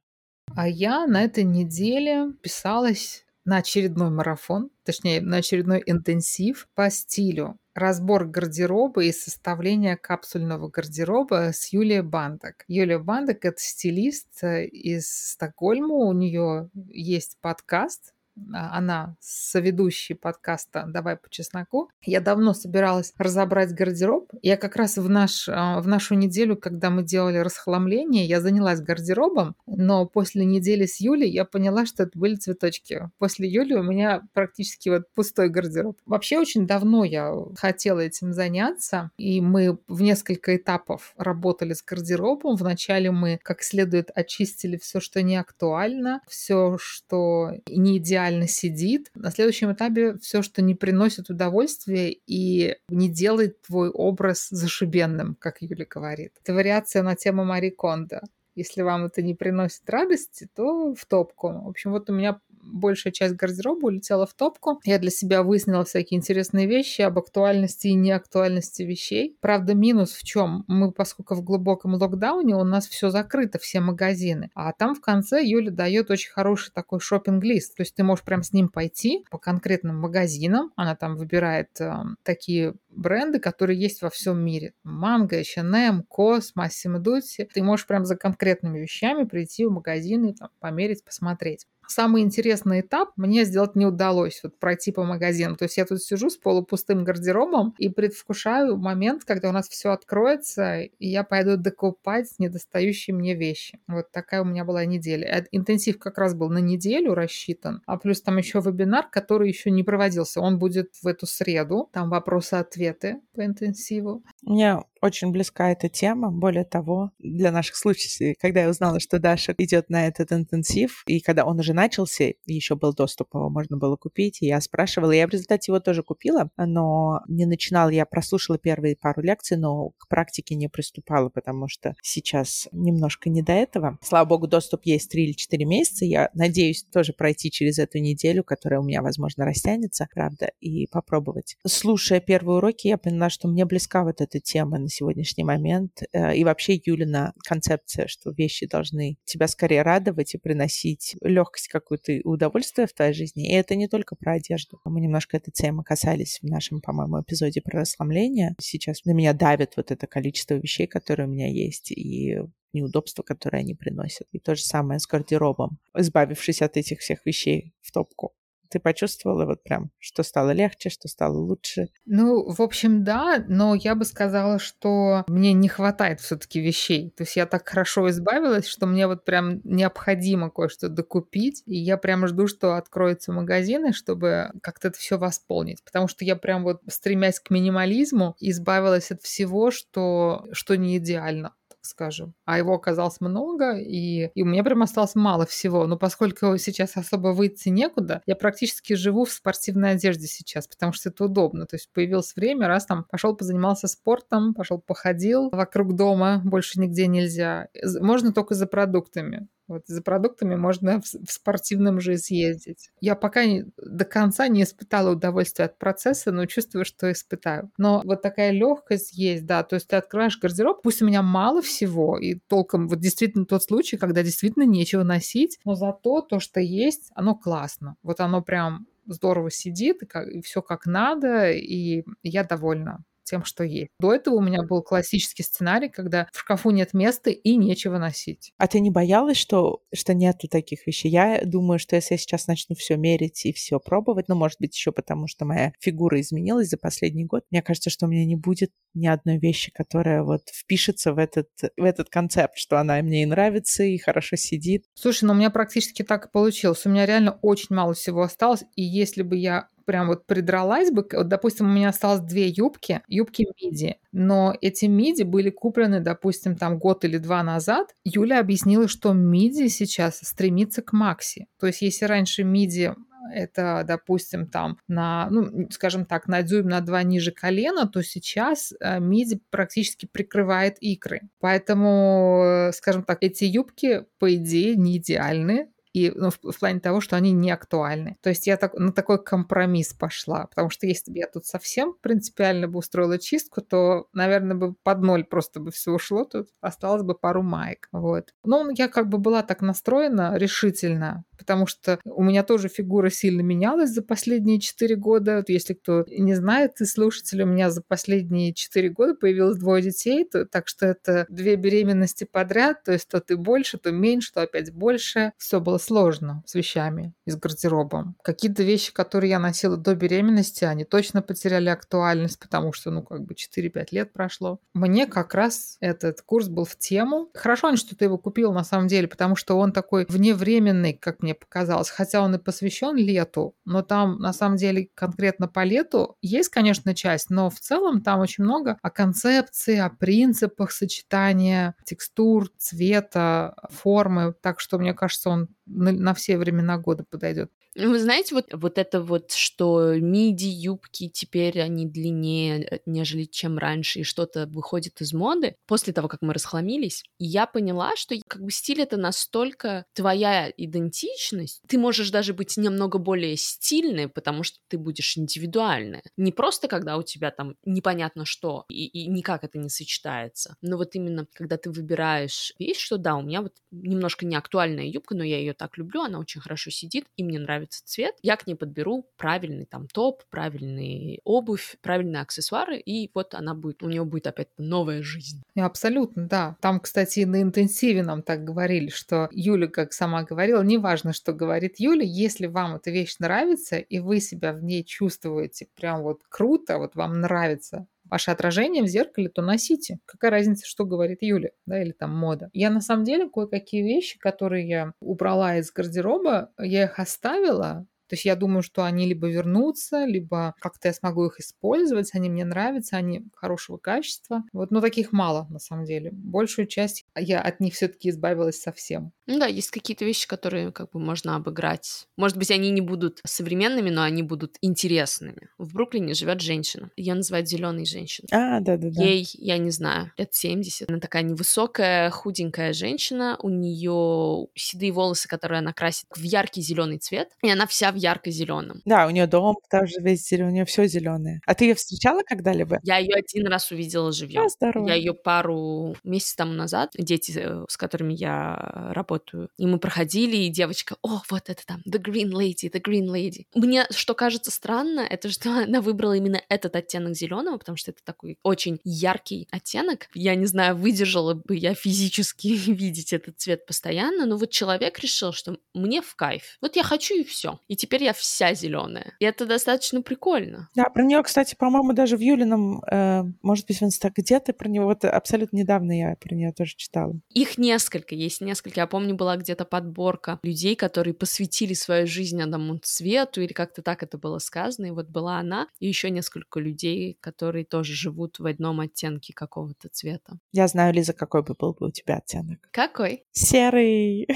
[0.56, 7.58] А я на этой неделе писалась на очередной марафон, точнее, на очередной интенсив по стилю.
[7.74, 12.64] Разбор гардероба и составление капсульного гардероба с Юлией Бандок.
[12.68, 15.94] Юлия Бандок– это стилист э, из Стокгольма.
[15.94, 18.14] У нее есть подкаст
[18.52, 21.90] она соведущий подкаста «Давай по чесноку».
[22.02, 24.30] Я давно собиралась разобрать гардероб.
[24.42, 28.80] Я как раз в, наш, а, в нашу неделю, когда мы делали расхламление, я занялась
[28.80, 33.10] гардеробом, но после недели с Юлей я поняла, что это были цветочки.
[33.18, 35.98] После Юли у меня практически вот пустой гардероб.
[36.06, 42.56] Вообще очень давно я хотела этим заняться, и мы в несколько этапов работали с гардеробом.
[42.56, 49.10] Вначале мы как следует очистили все, что не актуально, все, что не идеально реально сидит.
[49.14, 55.60] На следующем этапе все, что не приносит удовольствия и не делает твой образ зашибенным, как
[55.60, 56.32] Юля говорит.
[56.42, 58.20] Это вариация на тему Мари Кондо.
[58.54, 61.48] Если вам это не приносит радости, то в топку.
[61.48, 64.80] В общем, вот у меня большая часть гардероба улетела в топку.
[64.84, 69.36] Я для себя выяснила всякие интересные вещи об актуальности и неактуальности вещей.
[69.40, 70.64] Правда, минус в чем?
[70.66, 74.50] Мы, поскольку в глубоком локдауне, у нас все закрыто, все магазины.
[74.54, 77.76] А там в конце Юля дает очень хороший такой шопинг-лист.
[77.76, 80.72] То есть ты можешь прям с ним пойти по конкретным магазинам.
[80.76, 84.74] Она там выбирает э, такие бренды, которые есть во всем мире.
[84.82, 87.48] Манго, H&M, Кос, Массимо Дутти.
[87.52, 91.66] Ты можешь прям за конкретными вещами прийти в магазин и там, померить, посмотреть.
[91.86, 95.56] Самый интересный этап мне сделать не удалось, вот пройти по магазину.
[95.56, 99.90] То есть я тут сижу с полупустым гардеробом и предвкушаю момент, когда у нас все
[99.90, 103.78] откроется, и я пойду докупать недостающие мне вещи.
[103.86, 105.26] Вот такая у меня была неделя.
[105.26, 109.70] Э, интенсив как раз был на неделю рассчитан, а плюс там еще вебинар, который еще
[109.70, 110.40] не проводился.
[110.40, 111.90] Он будет в эту среду.
[111.92, 112.83] Там вопросы-ответы
[113.32, 114.24] по интенсиву.
[114.46, 116.30] Мне очень близка эта тема.
[116.30, 121.20] Более того, для наших случаев, когда я узнала, что Даша идет на этот интенсив, и
[121.20, 125.26] когда он уже начался, еще был доступ, его можно было купить, и я спрашивала, я
[125.26, 130.08] в результате его тоже купила, но не начинала, я прослушала первые пару лекций, но к
[130.08, 133.98] практике не приступала, потому что сейчас немножко не до этого.
[134.02, 138.42] Слава богу, доступ есть 3 или 4 месяца, я надеюсь тоже пройти через эту неделю,
[138.42, 141.56] которая у меня, возможно, растянется, правда, и попробовать.
[141.66, 146.02] Слушая первые уроки, я поняла, что мне близка вот эта тема на сегодняшний момент.
[146.12, 152.20] Э, и вообще Юлина концепция, что вещи должны тебя скорее радовать и приносить легкость какую-то
[152.24, 153.50] удовольствие в твоей жизни.
[153.50, 154.80] И это не только про одежду.
[154.84, 158.54] Мы немножко этой темы касались в нашем, по-моему, эпизоде про расслабление.
[158.60, 162.38] Сейчас на меня давит вот это количество вещей, которые у меня есть, и
[162.74, 164.26] неудобства, которые они приносят.
[164.32, 165.78] И то же самое с гардеробом.
[165.96, 168.34] Избавившись от этих всех вещей в топку,
[168.68, 171.88] ты почувствовала вот прям, что стало легче, что стало лучше?
[172.06, 177.10] Ну, в общем, да, но я бы сказала, что мне не хватает все-таки вещей.
[177.16, 181.96] То есть я так хорошо избавилась, что мне вот прям необходимо кое-что докупить, и я
[181.96, 185.82] прям жду, что откроются магазины, чтобы как-то это все восполнить.
[185.84, 191.54] Потому что я прям вот, стремясь к минимализму, избавилась от всего, что, что не идеально
[191.84, 192.34] скажем.
[192.44, 195.86] А его оказалось много, и, и у меня прям осталось мало всего.
[195.86, 201.10] Но поскольку сейчас особо выйти некуда, я практически живу в спортивной одежде сейчас, потому что
[201.10, 201.66] это удобно.
[201.66, 207.06] То есть появилось время, раз там пошел позанимался спортом, пошел походил вокруг дома, больше нигде
[207.06, 207.68] нельзя.
[208.00, 209.48] Можно только за продуктами.
[209.66, 212.90] Вот за продуктами можно в, спортивном же съездить.
[213.00, 217.70] Я пока не, до конца не испытала удовольствия от процесса, но чувствую, что испытаю.
[217.78, 219.62] Но вот такая легкость есть, да.
[219.62, 223.62] То есть ты открываешь гардероб, пусть у меня мало всего, и толком вот действительно тот
[223.62, 227.96] случай, когда действительно нечего носить, но зато то, что есть, оно классно.
[228.02, 233.44] Вот оно прям здорово сидит, и, как, и все как надо, и я довольна тем,
[233.44, 233.90] что есть.
[233.98, 238.52] До этого у меня был классический сценарий, когда в шкафу нет места и нечего носить.
[238.58, 241.10] А ты не боялась, что, что нету таких вещей?
[241.10, 244.74] Я думаю, что если я сейчас начну все мерить и все пробовать, ну, может быть,
[244.74, 248.36] еще потому, что моя фигура изменилась за последний год, мне кажется, что у меня не
[248.36, 253.22] будет ни одной вещи, которая вот впишется в этот, в этот концепт, что она мне
[253.22, 254.84] и нравится, и хорошо сидит.
[254.94, 256.86] Слушай, ну у меня практически так и получилось.
[256.86, 261.06] У меня реально очень мало всего осталось, и если бы я прям вот придралась бы,
[261.12, 266.56] вот, допустим, у меня осталось две юбки, юбки миди, но эти миди были куплены, допустим,
[266.56, 267.94] там год или два назад.
[268.04, 271.46] Юля объяснила, что миди сейчас стремится к макси.
[271.58, 272.94] То есть если раньше миди
[273.32, 278.72] это, допустим, там на, ну, скажем так, на дюйм на два ниже колена, то сейчас
[278.80, 281.22] э, миди практически прикрывает икры.
[281.40, 286.80] Поэтому, э, скажем так, эти юбки, по идее, не идеальны, и ну, в, в плане
[286.80, 288.16] того, что они не актуальны.
[288.20, 291.94] То есть я так, на такой компромисс пошла, потому что если бы я тут совсем
[292.02, 297.04] принципиально бы устроила чистку, то, наверное, бы под ноль просто бы все ушло, тут осталось
[297.04, 297.88] бы пару маек.
[297.92, 298.34] Вот.
[298.44, 303.42] Но я как бы была так настроена решительно, потому что у меня тоже фигура сильно
[303.42, 305.36] менялась за последние 4 года.
[305.36, 309.82] Вот если кто не знает, и слушатели, у меня за последние 4 года появилось двое
[309.82, 314.32] детей, то, так что это две беременности подряд, то есть то ты больше, то меньше,
[314.32, 315.32] то опять больше.
[315.38, 318.16] Все было сложно с вещами и с гардеробом.
[318.22, 323.22] Какие-то вещи, которые я носила до беременности, они точно потеряли актуальность, потому что, ну, как
[323.24, 324.60] бы 4-5 лет прошло.
[324.72, 327.30] Мне как раз этот курс был в тему.
[327.34, 331.34] Хорошо, что ты его купил на самом деле, потому что он такой вневременный, как мне
[331.34, 336.48] показалось, хотя он и посвящен лету, но там на самом деле конкретно по лету есть,
[336.48, 343.54] конечно, часть, но в целом там очень много о концепции, о принципах сочетания текстур, цвета,
[343.70, 347.50] формы, так что мне кажется, он на, на все времена года подойдет.
[347.76, 353.24] Ну, вы знаете, вот, вот это вот, что миди, юбки теперь они длиннее, э, нежели
[353.24, 358.14] чем раньше, и что-то выходит из моды, после того, как мы расхламились, я поняла, что
[358.28, 364.44] как бы стиль это настолько твоя идентичность, ты можешь даже быть немного более стильной, потому
[364.44, 366.02] что ты будешь индивидуальная.
[366.16, 370.76] Не просто, когда у тебя там непонятно что, и, и никак это не сочетается, но
[370.76, 375.24] вот именно, когда ты выбираешь вещь, что да, у меня вот немножко неактуальная юбка, но
[375.24, 378.46] я ее так люблю, она очень хорошо сидит, и мне нравится нравится цвет, я к
[378.46, 384.04] ней подберу правильный там топ, правильный обувь, правильные аксессуары, и вот она будет, у нее
[384.04, 385.42] будет опять новая жизнь.
[385.56, 386.56] Абсолютно, да.
[386.60, 391.76] Там, кстати, на интенсиве нам так говорили, что Юля, как сама говорила, неважно, что говорит
[391.78, 396.78] Юля, если вам эта вещь нравится, и вы себя в ней чувствуете прям вот круто,
[396.78, 399.98] вот вам нравится, ваше отражение в зеркале, то носите.
[400.06, 402.48] Какая разница, что говорит Юля, да, или там мода.
[402.52, 408.14] Я на самом деле кое-какие вещи, которые я убрала из гардероба, я их оставила, то
[408.14, 412.44] есть я думаю, что они либо вернутся, либо как-то я смогу их использовать, они мне
[412.44, 414.44] нравятся, они хорошего качества.
[414.52, 416.10] Вот, но таких мало, на самом деле.
[416.12, 419.12] Большую часть я от них все-таки избавилась совсем.
[419.26, 422.06] Ну да, есть какие-то вещи, которые как бы можно обыграть.
[422.16, 425.48] Может быть, они не будут современными, но они будут интересными.
[425.56, 426.90] В Бруклине живет женщина.
[426.96, 428.28] Ее называют зеленой женщиной.
[428.32, 429.02] А, да, да, да.
[429.02, 430.90] Ей, я не знаю, лет 70.
[430.90, 433.38] Она такая невысокая, худенькая женщина.
[433.42, 437.30] У нее седые волосы, которые она красит в яркий зеленый цвет.
[437.42, 438.82] И она вся в ярко-зеленом.
[438.84, 441.40] Да, у нее дом тоже весь зеленый, у нее все зеленое.
[441.46, 442.80] А ты ее встречала когда-либо?
[442.82, 444.42] Я ее один раз увидела живьем.
[444.42, 444.88] А, здорово.
[444.88, 450.36] Я ее пару месяцев тому назад, дети, э, с которыми я работаю, и мы проходили,
[450.36, 453.46] и девочка, о, вот это там, the green lady, the green lady.
[453.54, 458.00] Мне, что кажется странно, это что она выбрала именно этот оттенок зеленого, потому что это
[458.04, 460.08] такой очень яркий оттенок.
[460.14, 465.32] Я не знаю, выдержала бы я физически видеть этот цвет постоянно, но вот человек решил,
[465.32, 466.58] что мне в кайф.
[466.60, 467.60] Вот я хочу и все.
[467.68, 469.12] И теперь я вся зеленая.
[469.18, 470.70] И это достаточно прикольно.
[470.74, 474.70] Да, про нее, кстати, по-моему, даже в Юлином, э, может быть, в инста где-то про
[474.70, 477.14] него, вот абсолютно недавно я про нее тоже читала.
[477.28, 478.80] Их несколько, есть несколько.
[478.80, 484.02] Я помню, была где-то подборка людей, которые посвятили свою жизнь одному цвету, или как-то так
[484.02, 484.86] это было сказано.
[484.86, 489.90] И вот была она, и еще несколько людей, которые тоже живут в одном оттенке какого-то
[489.90, 490.38] цвета.
[490.52, 492.60] Я знаю, Лиза, какой бы был бы у тебя оттенок.
[492.70, 493.24] Какой?
[493.32, 494.26] Серый.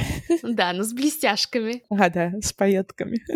[0.42, 1.82] Да, но с блестяшками.
[1.88, 3.18] А, да, с пайетками.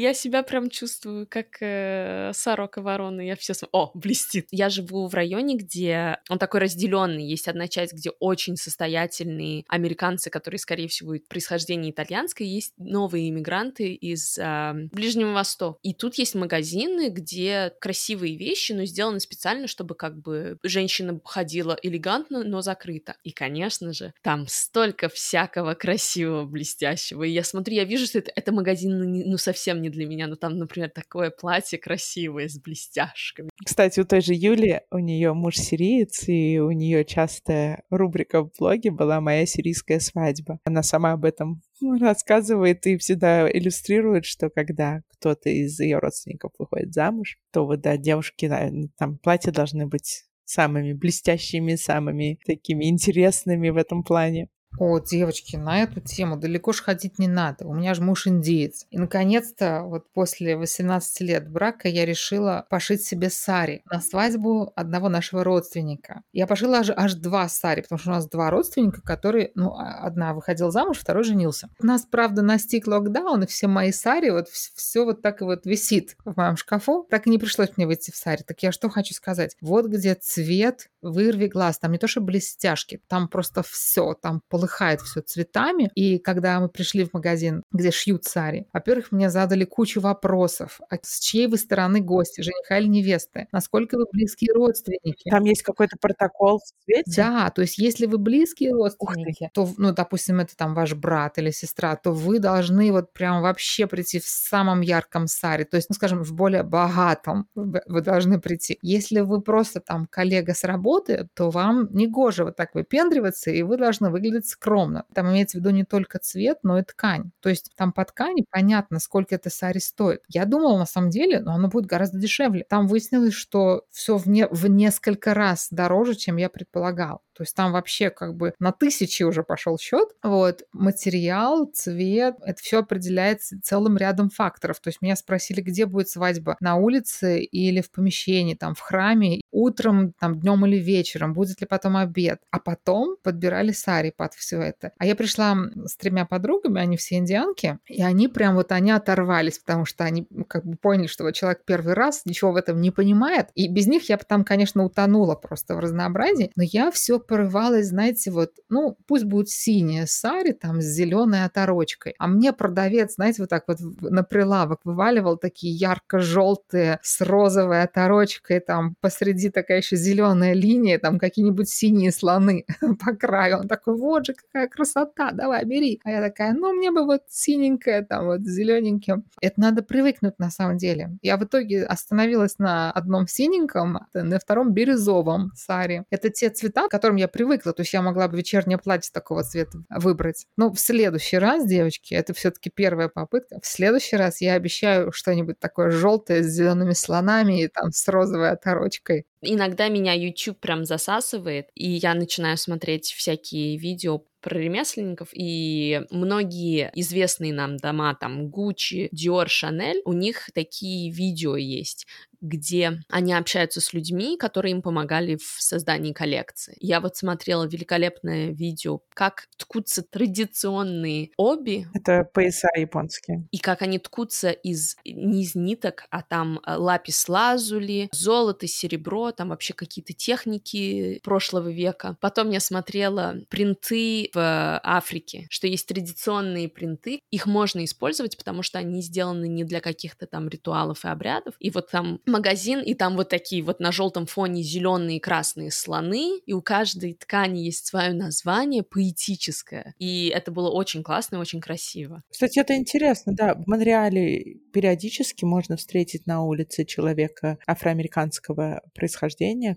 [0.00, 3.20] Я себя прям чувствую, как э, сорока ворона.
[3.20, 4.46] Я все О, блестит.
[4.52, 7.26] Я живу в районе, где он такой разделенный.
[7.26, 13.92] Есть одна часть, где очень состоятельные американцы, которые, скорее всего, происхождение итальянское, есть новые иммигранты
[13.92, 15.80] из э, Ближнего Востока.
[15.82, 21.76] И тут есть магазины, где красивые вещи, но сделаны специально, чтобы как бы женщина ходила
[21.82, 23.16] элегантно, но закрыто.
[23.24, 27.24] И, конечно же, там столько всякого красивого, блестящего.
[27.24, 30.26] И я смотрю, я вижу, что это, это магазин ну, ну совсем не для меня.
[30.26, 33.50] Ну там, например, такое платье красивое с блестяшками.
[33.64, 38.50] Кстати, у той же Юли, у нее муж сириец, и у нее частая рубрика в
[38.58, 40.58] блоге была «Моя сирийская свадьба».
[40.64, 41.62] Она сама об этом
[42.00, 47.96] рассказывает и всегда иллюстрирует, что когда кто-то из ее родственников выходит замуж, то вот, да,
[47.96, 48.50] девушки,
[48.96, 54.48] там платья должны быть самыми блестящими, самыми такими интересными в этом плане.
[54.78, 57.66] О, девочки, на эту тему далеко ж ходить не надо.
[57.66, 58.86] У меня же муж индеец.
[58.90, 65.08] И, наконец-то, вот после 18 лет брака я решила пошить себе сари на свадьбу одного
[65.08, 66.22] нашего родственника.
[66.32, 70.00] Я пошила аж, аж два сари, потому что у нас два родственника, которые, ну, а,
[70.06, 71.70] одна выходила замуж, второй женился.
[71.80, 75.66] У нас, правда, настиг локдаун, и все мои сари, вот все вот так и вот
[75.66, 77.06] висит в моем шкафу.
[77.10, 78.42] Так и не пришлось мне выйти в сари.
[78.46, 79.56] Так я что хочу сказать?
[79.60, 81.78] Вот где цвет, вырви глаз.
[81.78, 85.90] Там не то, что блестяшки, там просто все, там полыхает все цветами.
[85.94, 90.80] И когда мы пришли в магазин, где шьют сари, во-первых, мне задали кучу вопросов.
[90.90, 93.46] А с чьей вы стороны гости, жениха или невесты?
[93.52, 95.30] Насколько вы близкие родственники?
[95.30, 97.12] Там есть какой-то протокол в цвете?
[97.16, 101.52] Да, то есть если вы близкие родственники, то, ну, допустим, это там ваш брат или
[101.52, 105.94] сестра, то вы должны вот прям вообще прийти в самом ярком саре, то есть, ну,
[105.94, 108.78] скажем, в более богатом вы должны прийти.
[108.82, 113.62] Если вы просто там коллега с работы, то вам не гоже вот так выпендриваться, и
[113.62, 115.04] вы должны выглядеть скромно.
[115.14, 117.30] Там имеется в виду не только цвет, но и ткань.
[117.40, 120.22] То есть там по ткани понятно, сколько это сари стоит.
[120.28, 122.64] Я думала, на самом деле, но оно будет гораздо дешевле.
[122.68, 127.22] Там выяснилось, что все в, не, в несколько раз дороже, чем я предполагал.
[127.38, 130.08] То есть там вообще как бы на тысячи уже пошел счет.
[130.24, 130.64] Вот.
[130.72, 134.80] Материал, цвет, это все определяется целым рядом факторов.
[134.80, 139.40] То есть меня спросили, где будет свадьба, на улице или в помещении, там, в храме,
[139.52, 142.40] утром, там, днем или вечером, будет ли потом обед.
[142.50, 144.90] А потом подбирали сари под все это.
[144.98, 149.60] А я пришла с тремя подругами, они все индианки, и они прям вот, они оторвались,
[149.60, 152.90] потому что они как бы поняли, что вот человек первый раз ничего в этом не
[152.90, 153.50] понимает.
[153.54, 157.88] И без них я бы там, конечно, утонула просто в разнообразии, но я все порывалась,
[157.88, 162.14] знаете, вот, ну, пусть будет синяя сари там с зеленой оторочкой.
[162.18, 168.60] А мне продавец, знаете, вот так вот на прилавок вываливал такие ярко-желтые с розовой оторочкой,
[168.60, 172.64] там посреди такая еще зеленая линия, там какие-нибудь синие слоны
[173.04, 173.58] по краю.
[173.58, 176.00] Он такой, вот же какая красота, давай, бери.
[176.04, 179.24] А я такая, ну, мне бы вот синенькая, там вот зелененьким.
[179.42, 181.18] Это надо привыкнуть на самом деле.
[181.20, 186.04] Я в итоге остановилась на одном синеньком, на втором бирюзовом саре.
[186.10, 189.78] Это те цвета, которым я привыкла, то есть я могла бы вечернее платье такого цвета
[189.90, 190.46] выбрать.
[190.56, 195.58] Но в следующий раз, девочки, это все-таки первая попытка, в следующий раз я обещаю что-нибудь
[195.58, 199.26] такое желтое с зелеными слонами и там с розовой оторочкой.
[199.42, 206.90] Иногда меня YouTube прям засасывает, и я начинаю смотреть всякие видео про ремесленников, и многие
[206.94, 212.06] известные нам дома, там, Гуччи, Dior, Шанель, у них такие видео есть,
[212.40, 216.76] где они общаются с людьми, которые им помогали в создании коллекции.
[216.80, 221.86] Я вот смотрела великолепное видео, как ткутся традиционные оби.
[221.94, 223.48] Это пояса японские.
[223.50, 229.50] И как они ткутся из не из ниток, а там э, лапис-лазули, золото, серебро, там
[229.50, 232.16] вообще какие-то техники прошлого века.
[232.20, 238.78] Потом я смотрела принты в Африке, что есть традиционные принты, их можно использовать, потому что
[238.78, 241.54] они сделаны не для каких-то там ритуалов и обрядов.
[241.58, 245.70] И вот там магазин, и там вот такие вот на желтом фоне зеленые и красные
[245.70, 249.94] слоны, и у каждой ткани есть свое название поэтическое.
[249.98, 252.22] И это было очень классно и очень красиво.
[252.30, 253.54] Кстати, это интересно, да.
[253.54, 259.17] В Монреале периодически можно встретить на улице человека афроамериканского происхождения,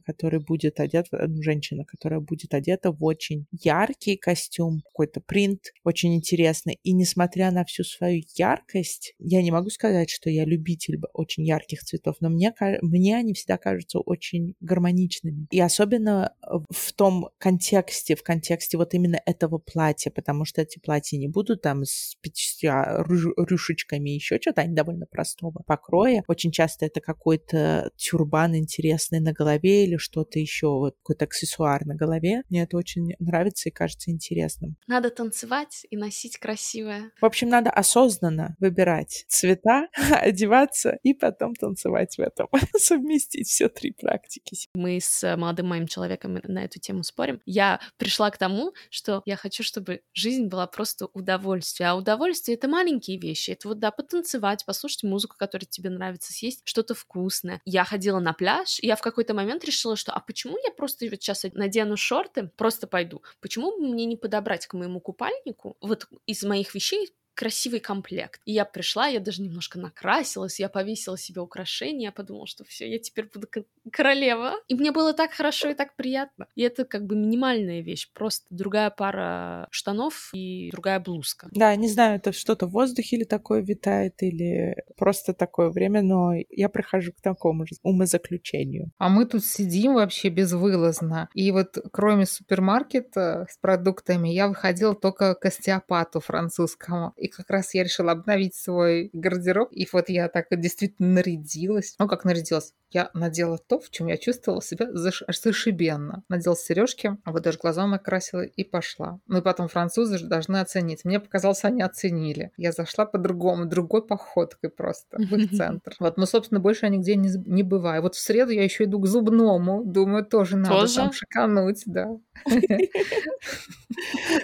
[0.05, 6.15] который будет одет, ну, женщина, которая будет одета в очень яркий костюм, какой-то принт, очень
[6.15, 6.79] интересный.
[6.83, 11.83] И несмотря на всю свою яркость, я не могу сказать, что я любитель очень ярких
[11.83, 15.47] цветов, но мне мне, они всегда кажутся очень гармоничными.
[15.51, 16.33] И особенно
[16.69, 21.61] в том контексте, в контексте вот именно этого платья, потому что эти платья не будут
[21.61, 26.23] там с пятьдесят рюшечками еще что-то, они довольно простого покроя.
[26.27, 31.95] Очень часто это какой-то тюрбан интересный на голове или что-то еще, вот какой-то аксессуар на
[31.95, 32.43] голове.
[32.49, 34.75] Мне это очень нравится и кажется интересным.
[34.87, 37.11] Надо танцевать и носить красивое.
[37.19, 43.91] В общем, надо осознанно выбирать цвета, одеваться и потом танцевать в этом совместить все три
[43.91, 44.55] практики.
[44.73, 47.41] Мы с молодым моим человеком на эту тему спорим.
[47.45, 51.89] Я пришла к тому, что я хочу, чтобы жизнь была просто удовольствие.
[51.89, 53.51] А удовольствие— это маленькие вещи.
[53.51, 57.61] Это вот, да, потанцевать, послушать музыку, которая тебе нравится, съесть что-то вкусное.
[57.65, 61.05] Я ходила на пляж, и я в какой-то момент решила, что а почему я просто
[61.05, 63.21] вот сейчас надену шорты, просто пойду?
[63.39, 68.39] Почему мне не подобрать к моему купальнику вот из моих вещей красивый комплект.
[68.45, 72.87] И я пришла, я даже немножко накрасилась, я повесила себе украшения, я подумала, что все,
[72.87, 73.47] я теперь буду
[73.91, 74.53] королева.
[74.67, 76.45] И мне было так хорошо и так приятно.
[76.53, 81.47] И это как бы минимальная вещь, просто другая пара штанов и другая блузка.
[81.51, 86.33] Да, не знаю, это что-то в воздухе или такое витает, или просто такое время, но
[86.51, 88.91] я прихожу к такому же умозаключению.
[88.99, 91.27] А мы тут сидим вообще безвылазно.
[91.33, 97.13] И вот кроме супермаркета с продуктами, я выходила только к остеопату французскому.
[97.17, 99.69] И как раз я решила обновить свой гардероб.
[99.71, 101.95] И вот я так действительно нарядилась.
[101.99, 102.73] Ну, как нарядилась?
[102.91, 105.23] Я надела то, в чем я чувствовала себя заш...
[105.27, 106.23] зашибенно.
[106.29, 109.19] Надела сережки, а вот даже глаза накрасила и пошла.
[109.27, 111.05] Ну и потом французы же должны оценить.
[111.05, 112.51] Мне показалось, они оценили.
[112.57, 115.95] Я зашла по-другому, другой походкой просто в их центр.
[115.99, 118.01] Вот, мы, собственно, больше я нигде не, не бываю.
[118.01, 119.83] Вот в среду я еще иду к зубному.
[119.85, 120.95] Думаю, тоже надо тоже?
[120.95, 122.09] там шикануть, да.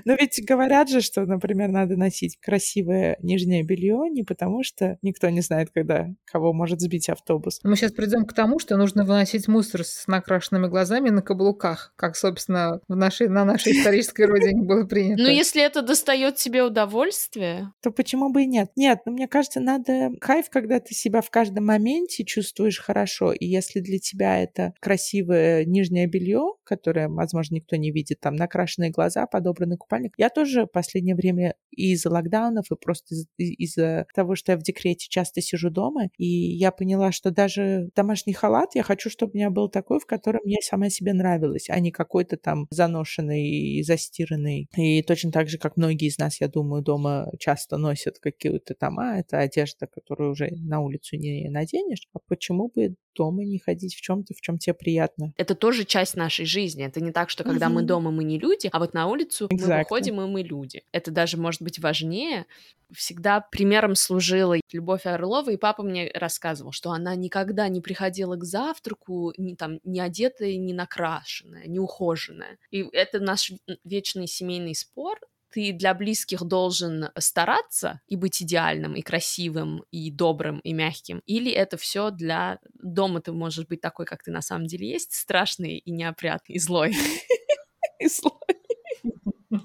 [0.06, 5.30] Но ведь говорят же, что, например, надо носить красивое нижнее белье не потому, что никто
[5.30, 7.60] не знает, когда кого может сбить автобус.
[7.64, 12.16] Мы сейчас придем к тому, что нужно выносить мусор с накрашенными глазами на каблуках, как,
[12.16, 15.24] собственно, в нашей, на нашей исторической родине было принято.
[15.24, 18.70] Ну, если это достает тебе удовольствие, то почему бы и нет?
[18.76, 23.32] Нет, но ну, мне кажется, надо кайф, когда ты себя в каждом моменте чувствуешь хорошо.
[23.32, 28.92] И если для тебя это красивое нижнее белье, которое, возможно, никто не видит, там накрашенные
[28.92, 30.14] глаза, подобранный купальник.
[30.18, 35.08] Я тоже в последнее время из-за локдаунов и просто из-за того, что я в декрете
[35.10, 39.50] часто сижу дома, и я поняла, что даже домашний халат я хочу, чтобы у меня
[39.50, 44.68] был такой, в котором мне сама себе нравилась, а не какой-то там заношенный и застиранный.
[44.76, 49.00] И точно так же, как многие из нас, я думаю, дома часто носят какие-то там,
[49.00, 52.08] а, это одежда, которую уже на улицу не наденешь.
[52.14, 55.34] А почему бы дома не ходить в чем-то, в чем тебе приятно?
[55.38, 56.57] Это тоже часть нашей жизни.
[56.66, 57.70] Это не так, что когда mm-hmm.
[57.70, 59.68] мы дома, мы не люди, а вот на улицу exactly.
[59.68, 60.84] мы выходим, и мы люди.
[60.92, 62.46] Это даже может быть важнее.
[62.94, 68.44] Всегда примером служила Любовь Орлова, и папа мне рассказывал, что она никогда не приходила к
[68.44, 72.58] завтраку не, там, не одетая, не накрашенная, не ухоженная.
[72.72, 73.52] И это наш
[73.84, 75.20] вечный семейный спор,
[75.58, 81.52] ты для близких должен стараться и быть идеальным, и красивым, и добрым, и мягким, или
[81.52, 85.80] это все для дома ты можешь быть такой, как ты на самом деле есть, страшный
[85.80, 86.96] и неопрятный, и злой.
[88.00, 88.34] И злой.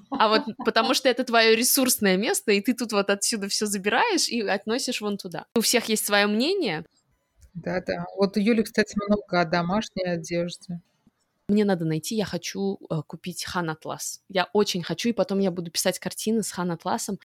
[0.09, 4.27] А вот потому что это твое ресурсное место, и ты тут вот отсюда все забираешь
[4.27, 5.45] и относишь вон туда.
[5.55, 6.83] У всех есть свое мнение.
[7.53, 8.07] Да-да.
[8.17, 10.81] Вот у Юли, кстати, много о домашней одежде.
[11.53, 14.21] Мне надо найти, я хочу э, купить хан атлас.
[14.27, 17.19] Я очень хочу, и потом я буду писать картины с хан атласом.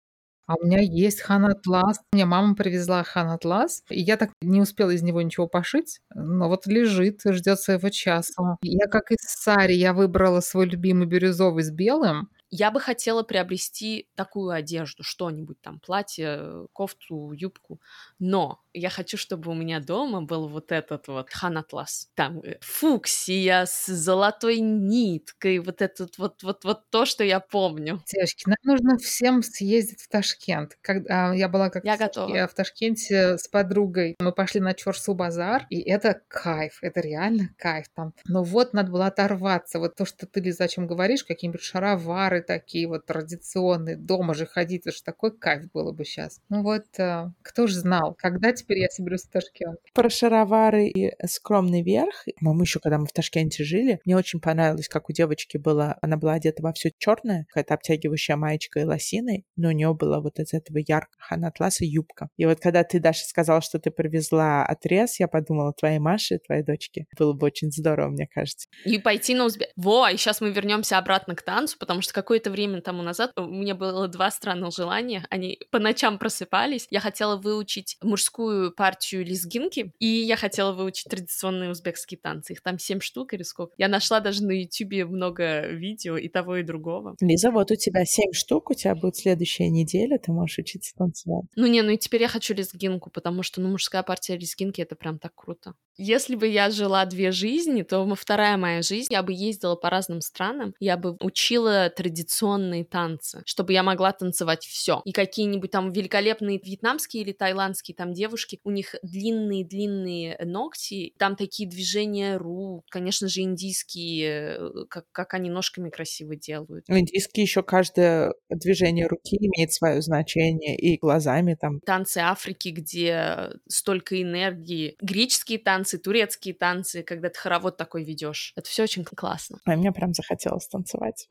[0.46, 2.00] А у меня есть хан атлас.
[2.12, 6.48] Мне мама привезла хан атлас, и я так не успела из него ничего пошить, но
[6.48, 8.58] вот лежит, ждет своего часа.
[8.60, 14.08] Я как из сари, я выбрала свой любимый бирюзовый с белым, я бы хотела приобрести
[14.14, 17.80] такую одежду, что-нибудь там, платье, кофту, юбку,
[18.18, 23.66] но я хочу, чтобы у меня дома был вот этот вот ханатлас, там э, фуксия
[23.66, 28.02] с золотой ниткой, вот этот вот, вот, вот то, что я помню.
[28.06, 30.78] Девочки, нам нужно всем съездить в Ташкент.
[30.80, 32.46] Когда я была как я готова.
[32.46, 37.86] в Ташкенте с подругой, мы пошли на Чорсу базар, и это кайф, это реально кайф
[37.94, 38.14] там.
[38.26, 42.37] Но вот надо было оторваться, вот то, что ты, Лиза, о чем говоришь, какие-нибудь шаровары,
[42.38, 46.40] пары такие вот традиционные, дома же ходить, это же такой кайф было бы сейчас.
[46.48, 49.78] Ну вот, э, кто же знал, когда теперь я соберусь в Ташкент.
[49.94, 52.24] Про шаровары и скромный верх.
[52.40, 56.16] По-моему, еще когда мы в Ташкенте жили, мне очень понравилось, как у девочки было, она
[56.16, 60.38] была одета во все черное, какая-то обтягивающая маечка и лосины, но у нее была вот
[60.38, 62.28] из этого яркого атласа юбка.
[62.36, 66.62] И вот когда ты, Даша, сказала, что ты привезла отрез, я подумала, твоей Маше, твоей
[66.62, 68.68] дочке, было бы очень здорово, мне кажется.
[68.84, 69.68] И пойти на узбек.
[69.76, 73.32] Во, и сейчас мы вернемся обратно к танцу, потому что как какое-то время тому назад
[73.36, 75.26] у меня было два странных желания.
[75.30, 76.86] Они по ночам просыпались.
[76.90, 82.52] Я хотела выучить мужскую партию лезгинки, и я хотела выучить традиционные узбекские танцы.
[82.52, 83.72] Их там семь штук или сколько.
[83.78, 87.16] Я нашла даже на ютюбе много видео и того, и другого.
[87.22, 91.46] Лиза, вот у тебя семь штук, у тебя будет следующая неделя, ты можешь учиться танцевать.
[91.56, 94.96] Ну не, ну и теперь я хочу лезгинку, потому что, ну, мужская партия лезгинки— это
[94.96, 95.72] прям так круто.
[95.96, 100.20] Если бы я жила две жизни, то вторая моя жизнь, я бы ездила по разным
[100.20, 105.02] странам, я бы учила традиционные традиционные танцы, чтобы я могла танцевать все.
[105.04, 111.68] И какие-нибудь там великолепные вьетнамские или тайландские там девушки, у них длинные-длинные ногти, там такие
[111.68, 116.86] движения рук, конечно же, индийские, э, как, как они ножками красиво делают.
[116.88, 121.80] В индийские еще каждое движение руки имеет свое значение, и глазами там.
[121.80, 128.52] Танцы Африки, где столько энергии, греческие танцы, турецкие танцы, когда ты хоровод такой ведешь.
[128.56, 129.58] Это все очень классно.
[129.64, 131.28] А мне прям захотелось танцевать.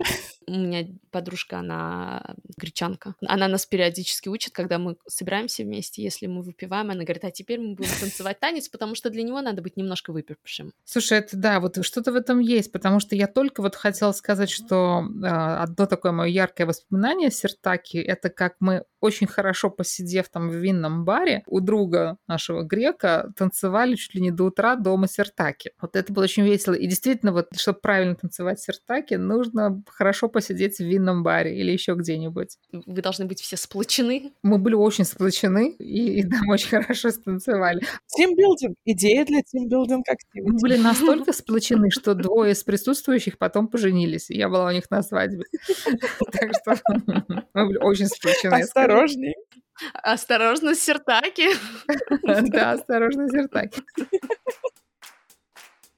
[0.47, 3.15] У меня меня подружка, она гречанка.
[3.25, 7.59] Она нас периодически учит, когда мы собираемся вместе, если мы выпиваем, она говорит, а теперь
[7.59, 10.73] мы будем танцевать танец, потому что для него надо быть немножко выпившим.
[10.86, 14.49] Слушай, это да, вот что-то в этом есть, потому что я только вот хотела сказать,
[14.49, 20.49] что э, одно такое мое яркое воспоминание Сертаки, это как мы очень хорошо посидев там
[20.49, 25.71] в винном баре у друга нашего грека танцевали чуть ли не до утра дома Сертаки.
[25.82, 26.73] Вот это было очень весело.
[26.73, 31.93] И действительно, вот чтобы правильно танцевать Сертаки, нужно хорошо посидеть в винном баре или еще
[31.95, 32.57] где-нибудь.
[32.72, 34.34] Вы должны быть все сплочены.
[34.43, 37.82] Мы были очень сплочены и, и там очень хорошо станцевали.
[38.07, 38.76] Тимбилдинг.
[38.86, 40.51] Идея для тимбилдинг активности.
[40.51, 44.30] Мы были настолько сплочены, что двое из присутствующих потом поженились.
[44.30, 45.43] Я была у них на свадьбе.
[46.32, 46.78] Так что
[47.53, 48.61] мы были очень сплочены.
[48.61, 49.36] Осторожней.
[49.93, 51.49] Осторожно, сертаки.
[52.24, 53.82] Да, осторожно, сертаки.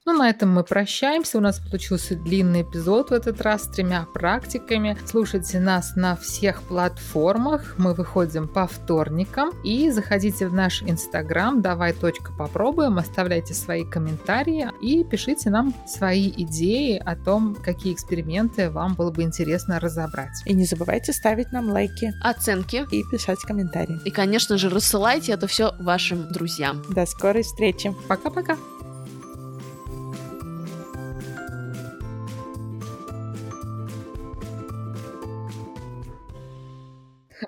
[0.06, 1.36] Ну, на этом мы прощаемся.
[1.38, 4.96] У нас получился длинный эпизод в этот раз с тремя практиками.
[5.06, 7.74] Слушайте нас на всех платформах.
[7.76, 9.50] Мы выходим по вторникам.
[9.62, 16.30] И заходите в наш инстаграм давай точка попробуем, оставляйте свои комментарии и пишите нам свои
[16.30, 20.42] идеи о том, какие эксперименты вам было бы интересно разобрать.
[20.46, 24.00] И не забывайте ставить нам лайки, оценки и писать комментарии.
[24.06, 26.82] И, конечно же, рассылайте это все вашим друзьям.
[26.88, 27.94] До скорой встречи.
[28.08, 28.56] Пока-пока.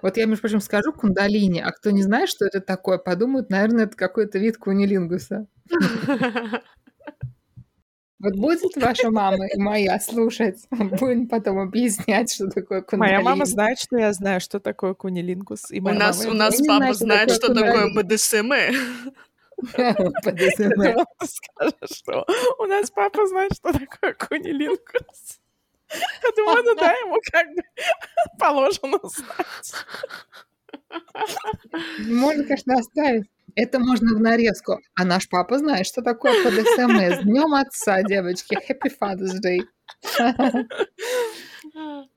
[0.03, 3.85] Вот я, между прочим, скажу кундалини, а кто не знает, что это такое, подумают, наверное,
[3.85, 5.47] это какой-то вид кунилингуса.
[8.19, 13.17] Вот будет ваша мама и моя слушать, будем потом объяснять, что такое кундалини.
[13.17, 15.71] Моя мама знает, что я знаю, что такое кунилингус.
[15.71, 18.53] И у нас, у нас папа знает, что такое БДСМ.
[20.25, 21.05] БДСМ.
[21.23, 22.27] Скажешь, что
[22.59, 25.42] у нас папа знает, что такое кунилингус.
[26.23, 27.63] Я думаю, ну да, ему как бы
[28.39, 29.87] положено знать.
[31.99, 33.25] Можно, конечно, оставить.
[33.55, 34.79] Это можно в нарезку.
[34.95, 36.91] А наш папа знает, что такое ПДСМ.
[36.91, 38.57] С днем отца, девочки.
[38.57, 39.61] Happy Father's Day.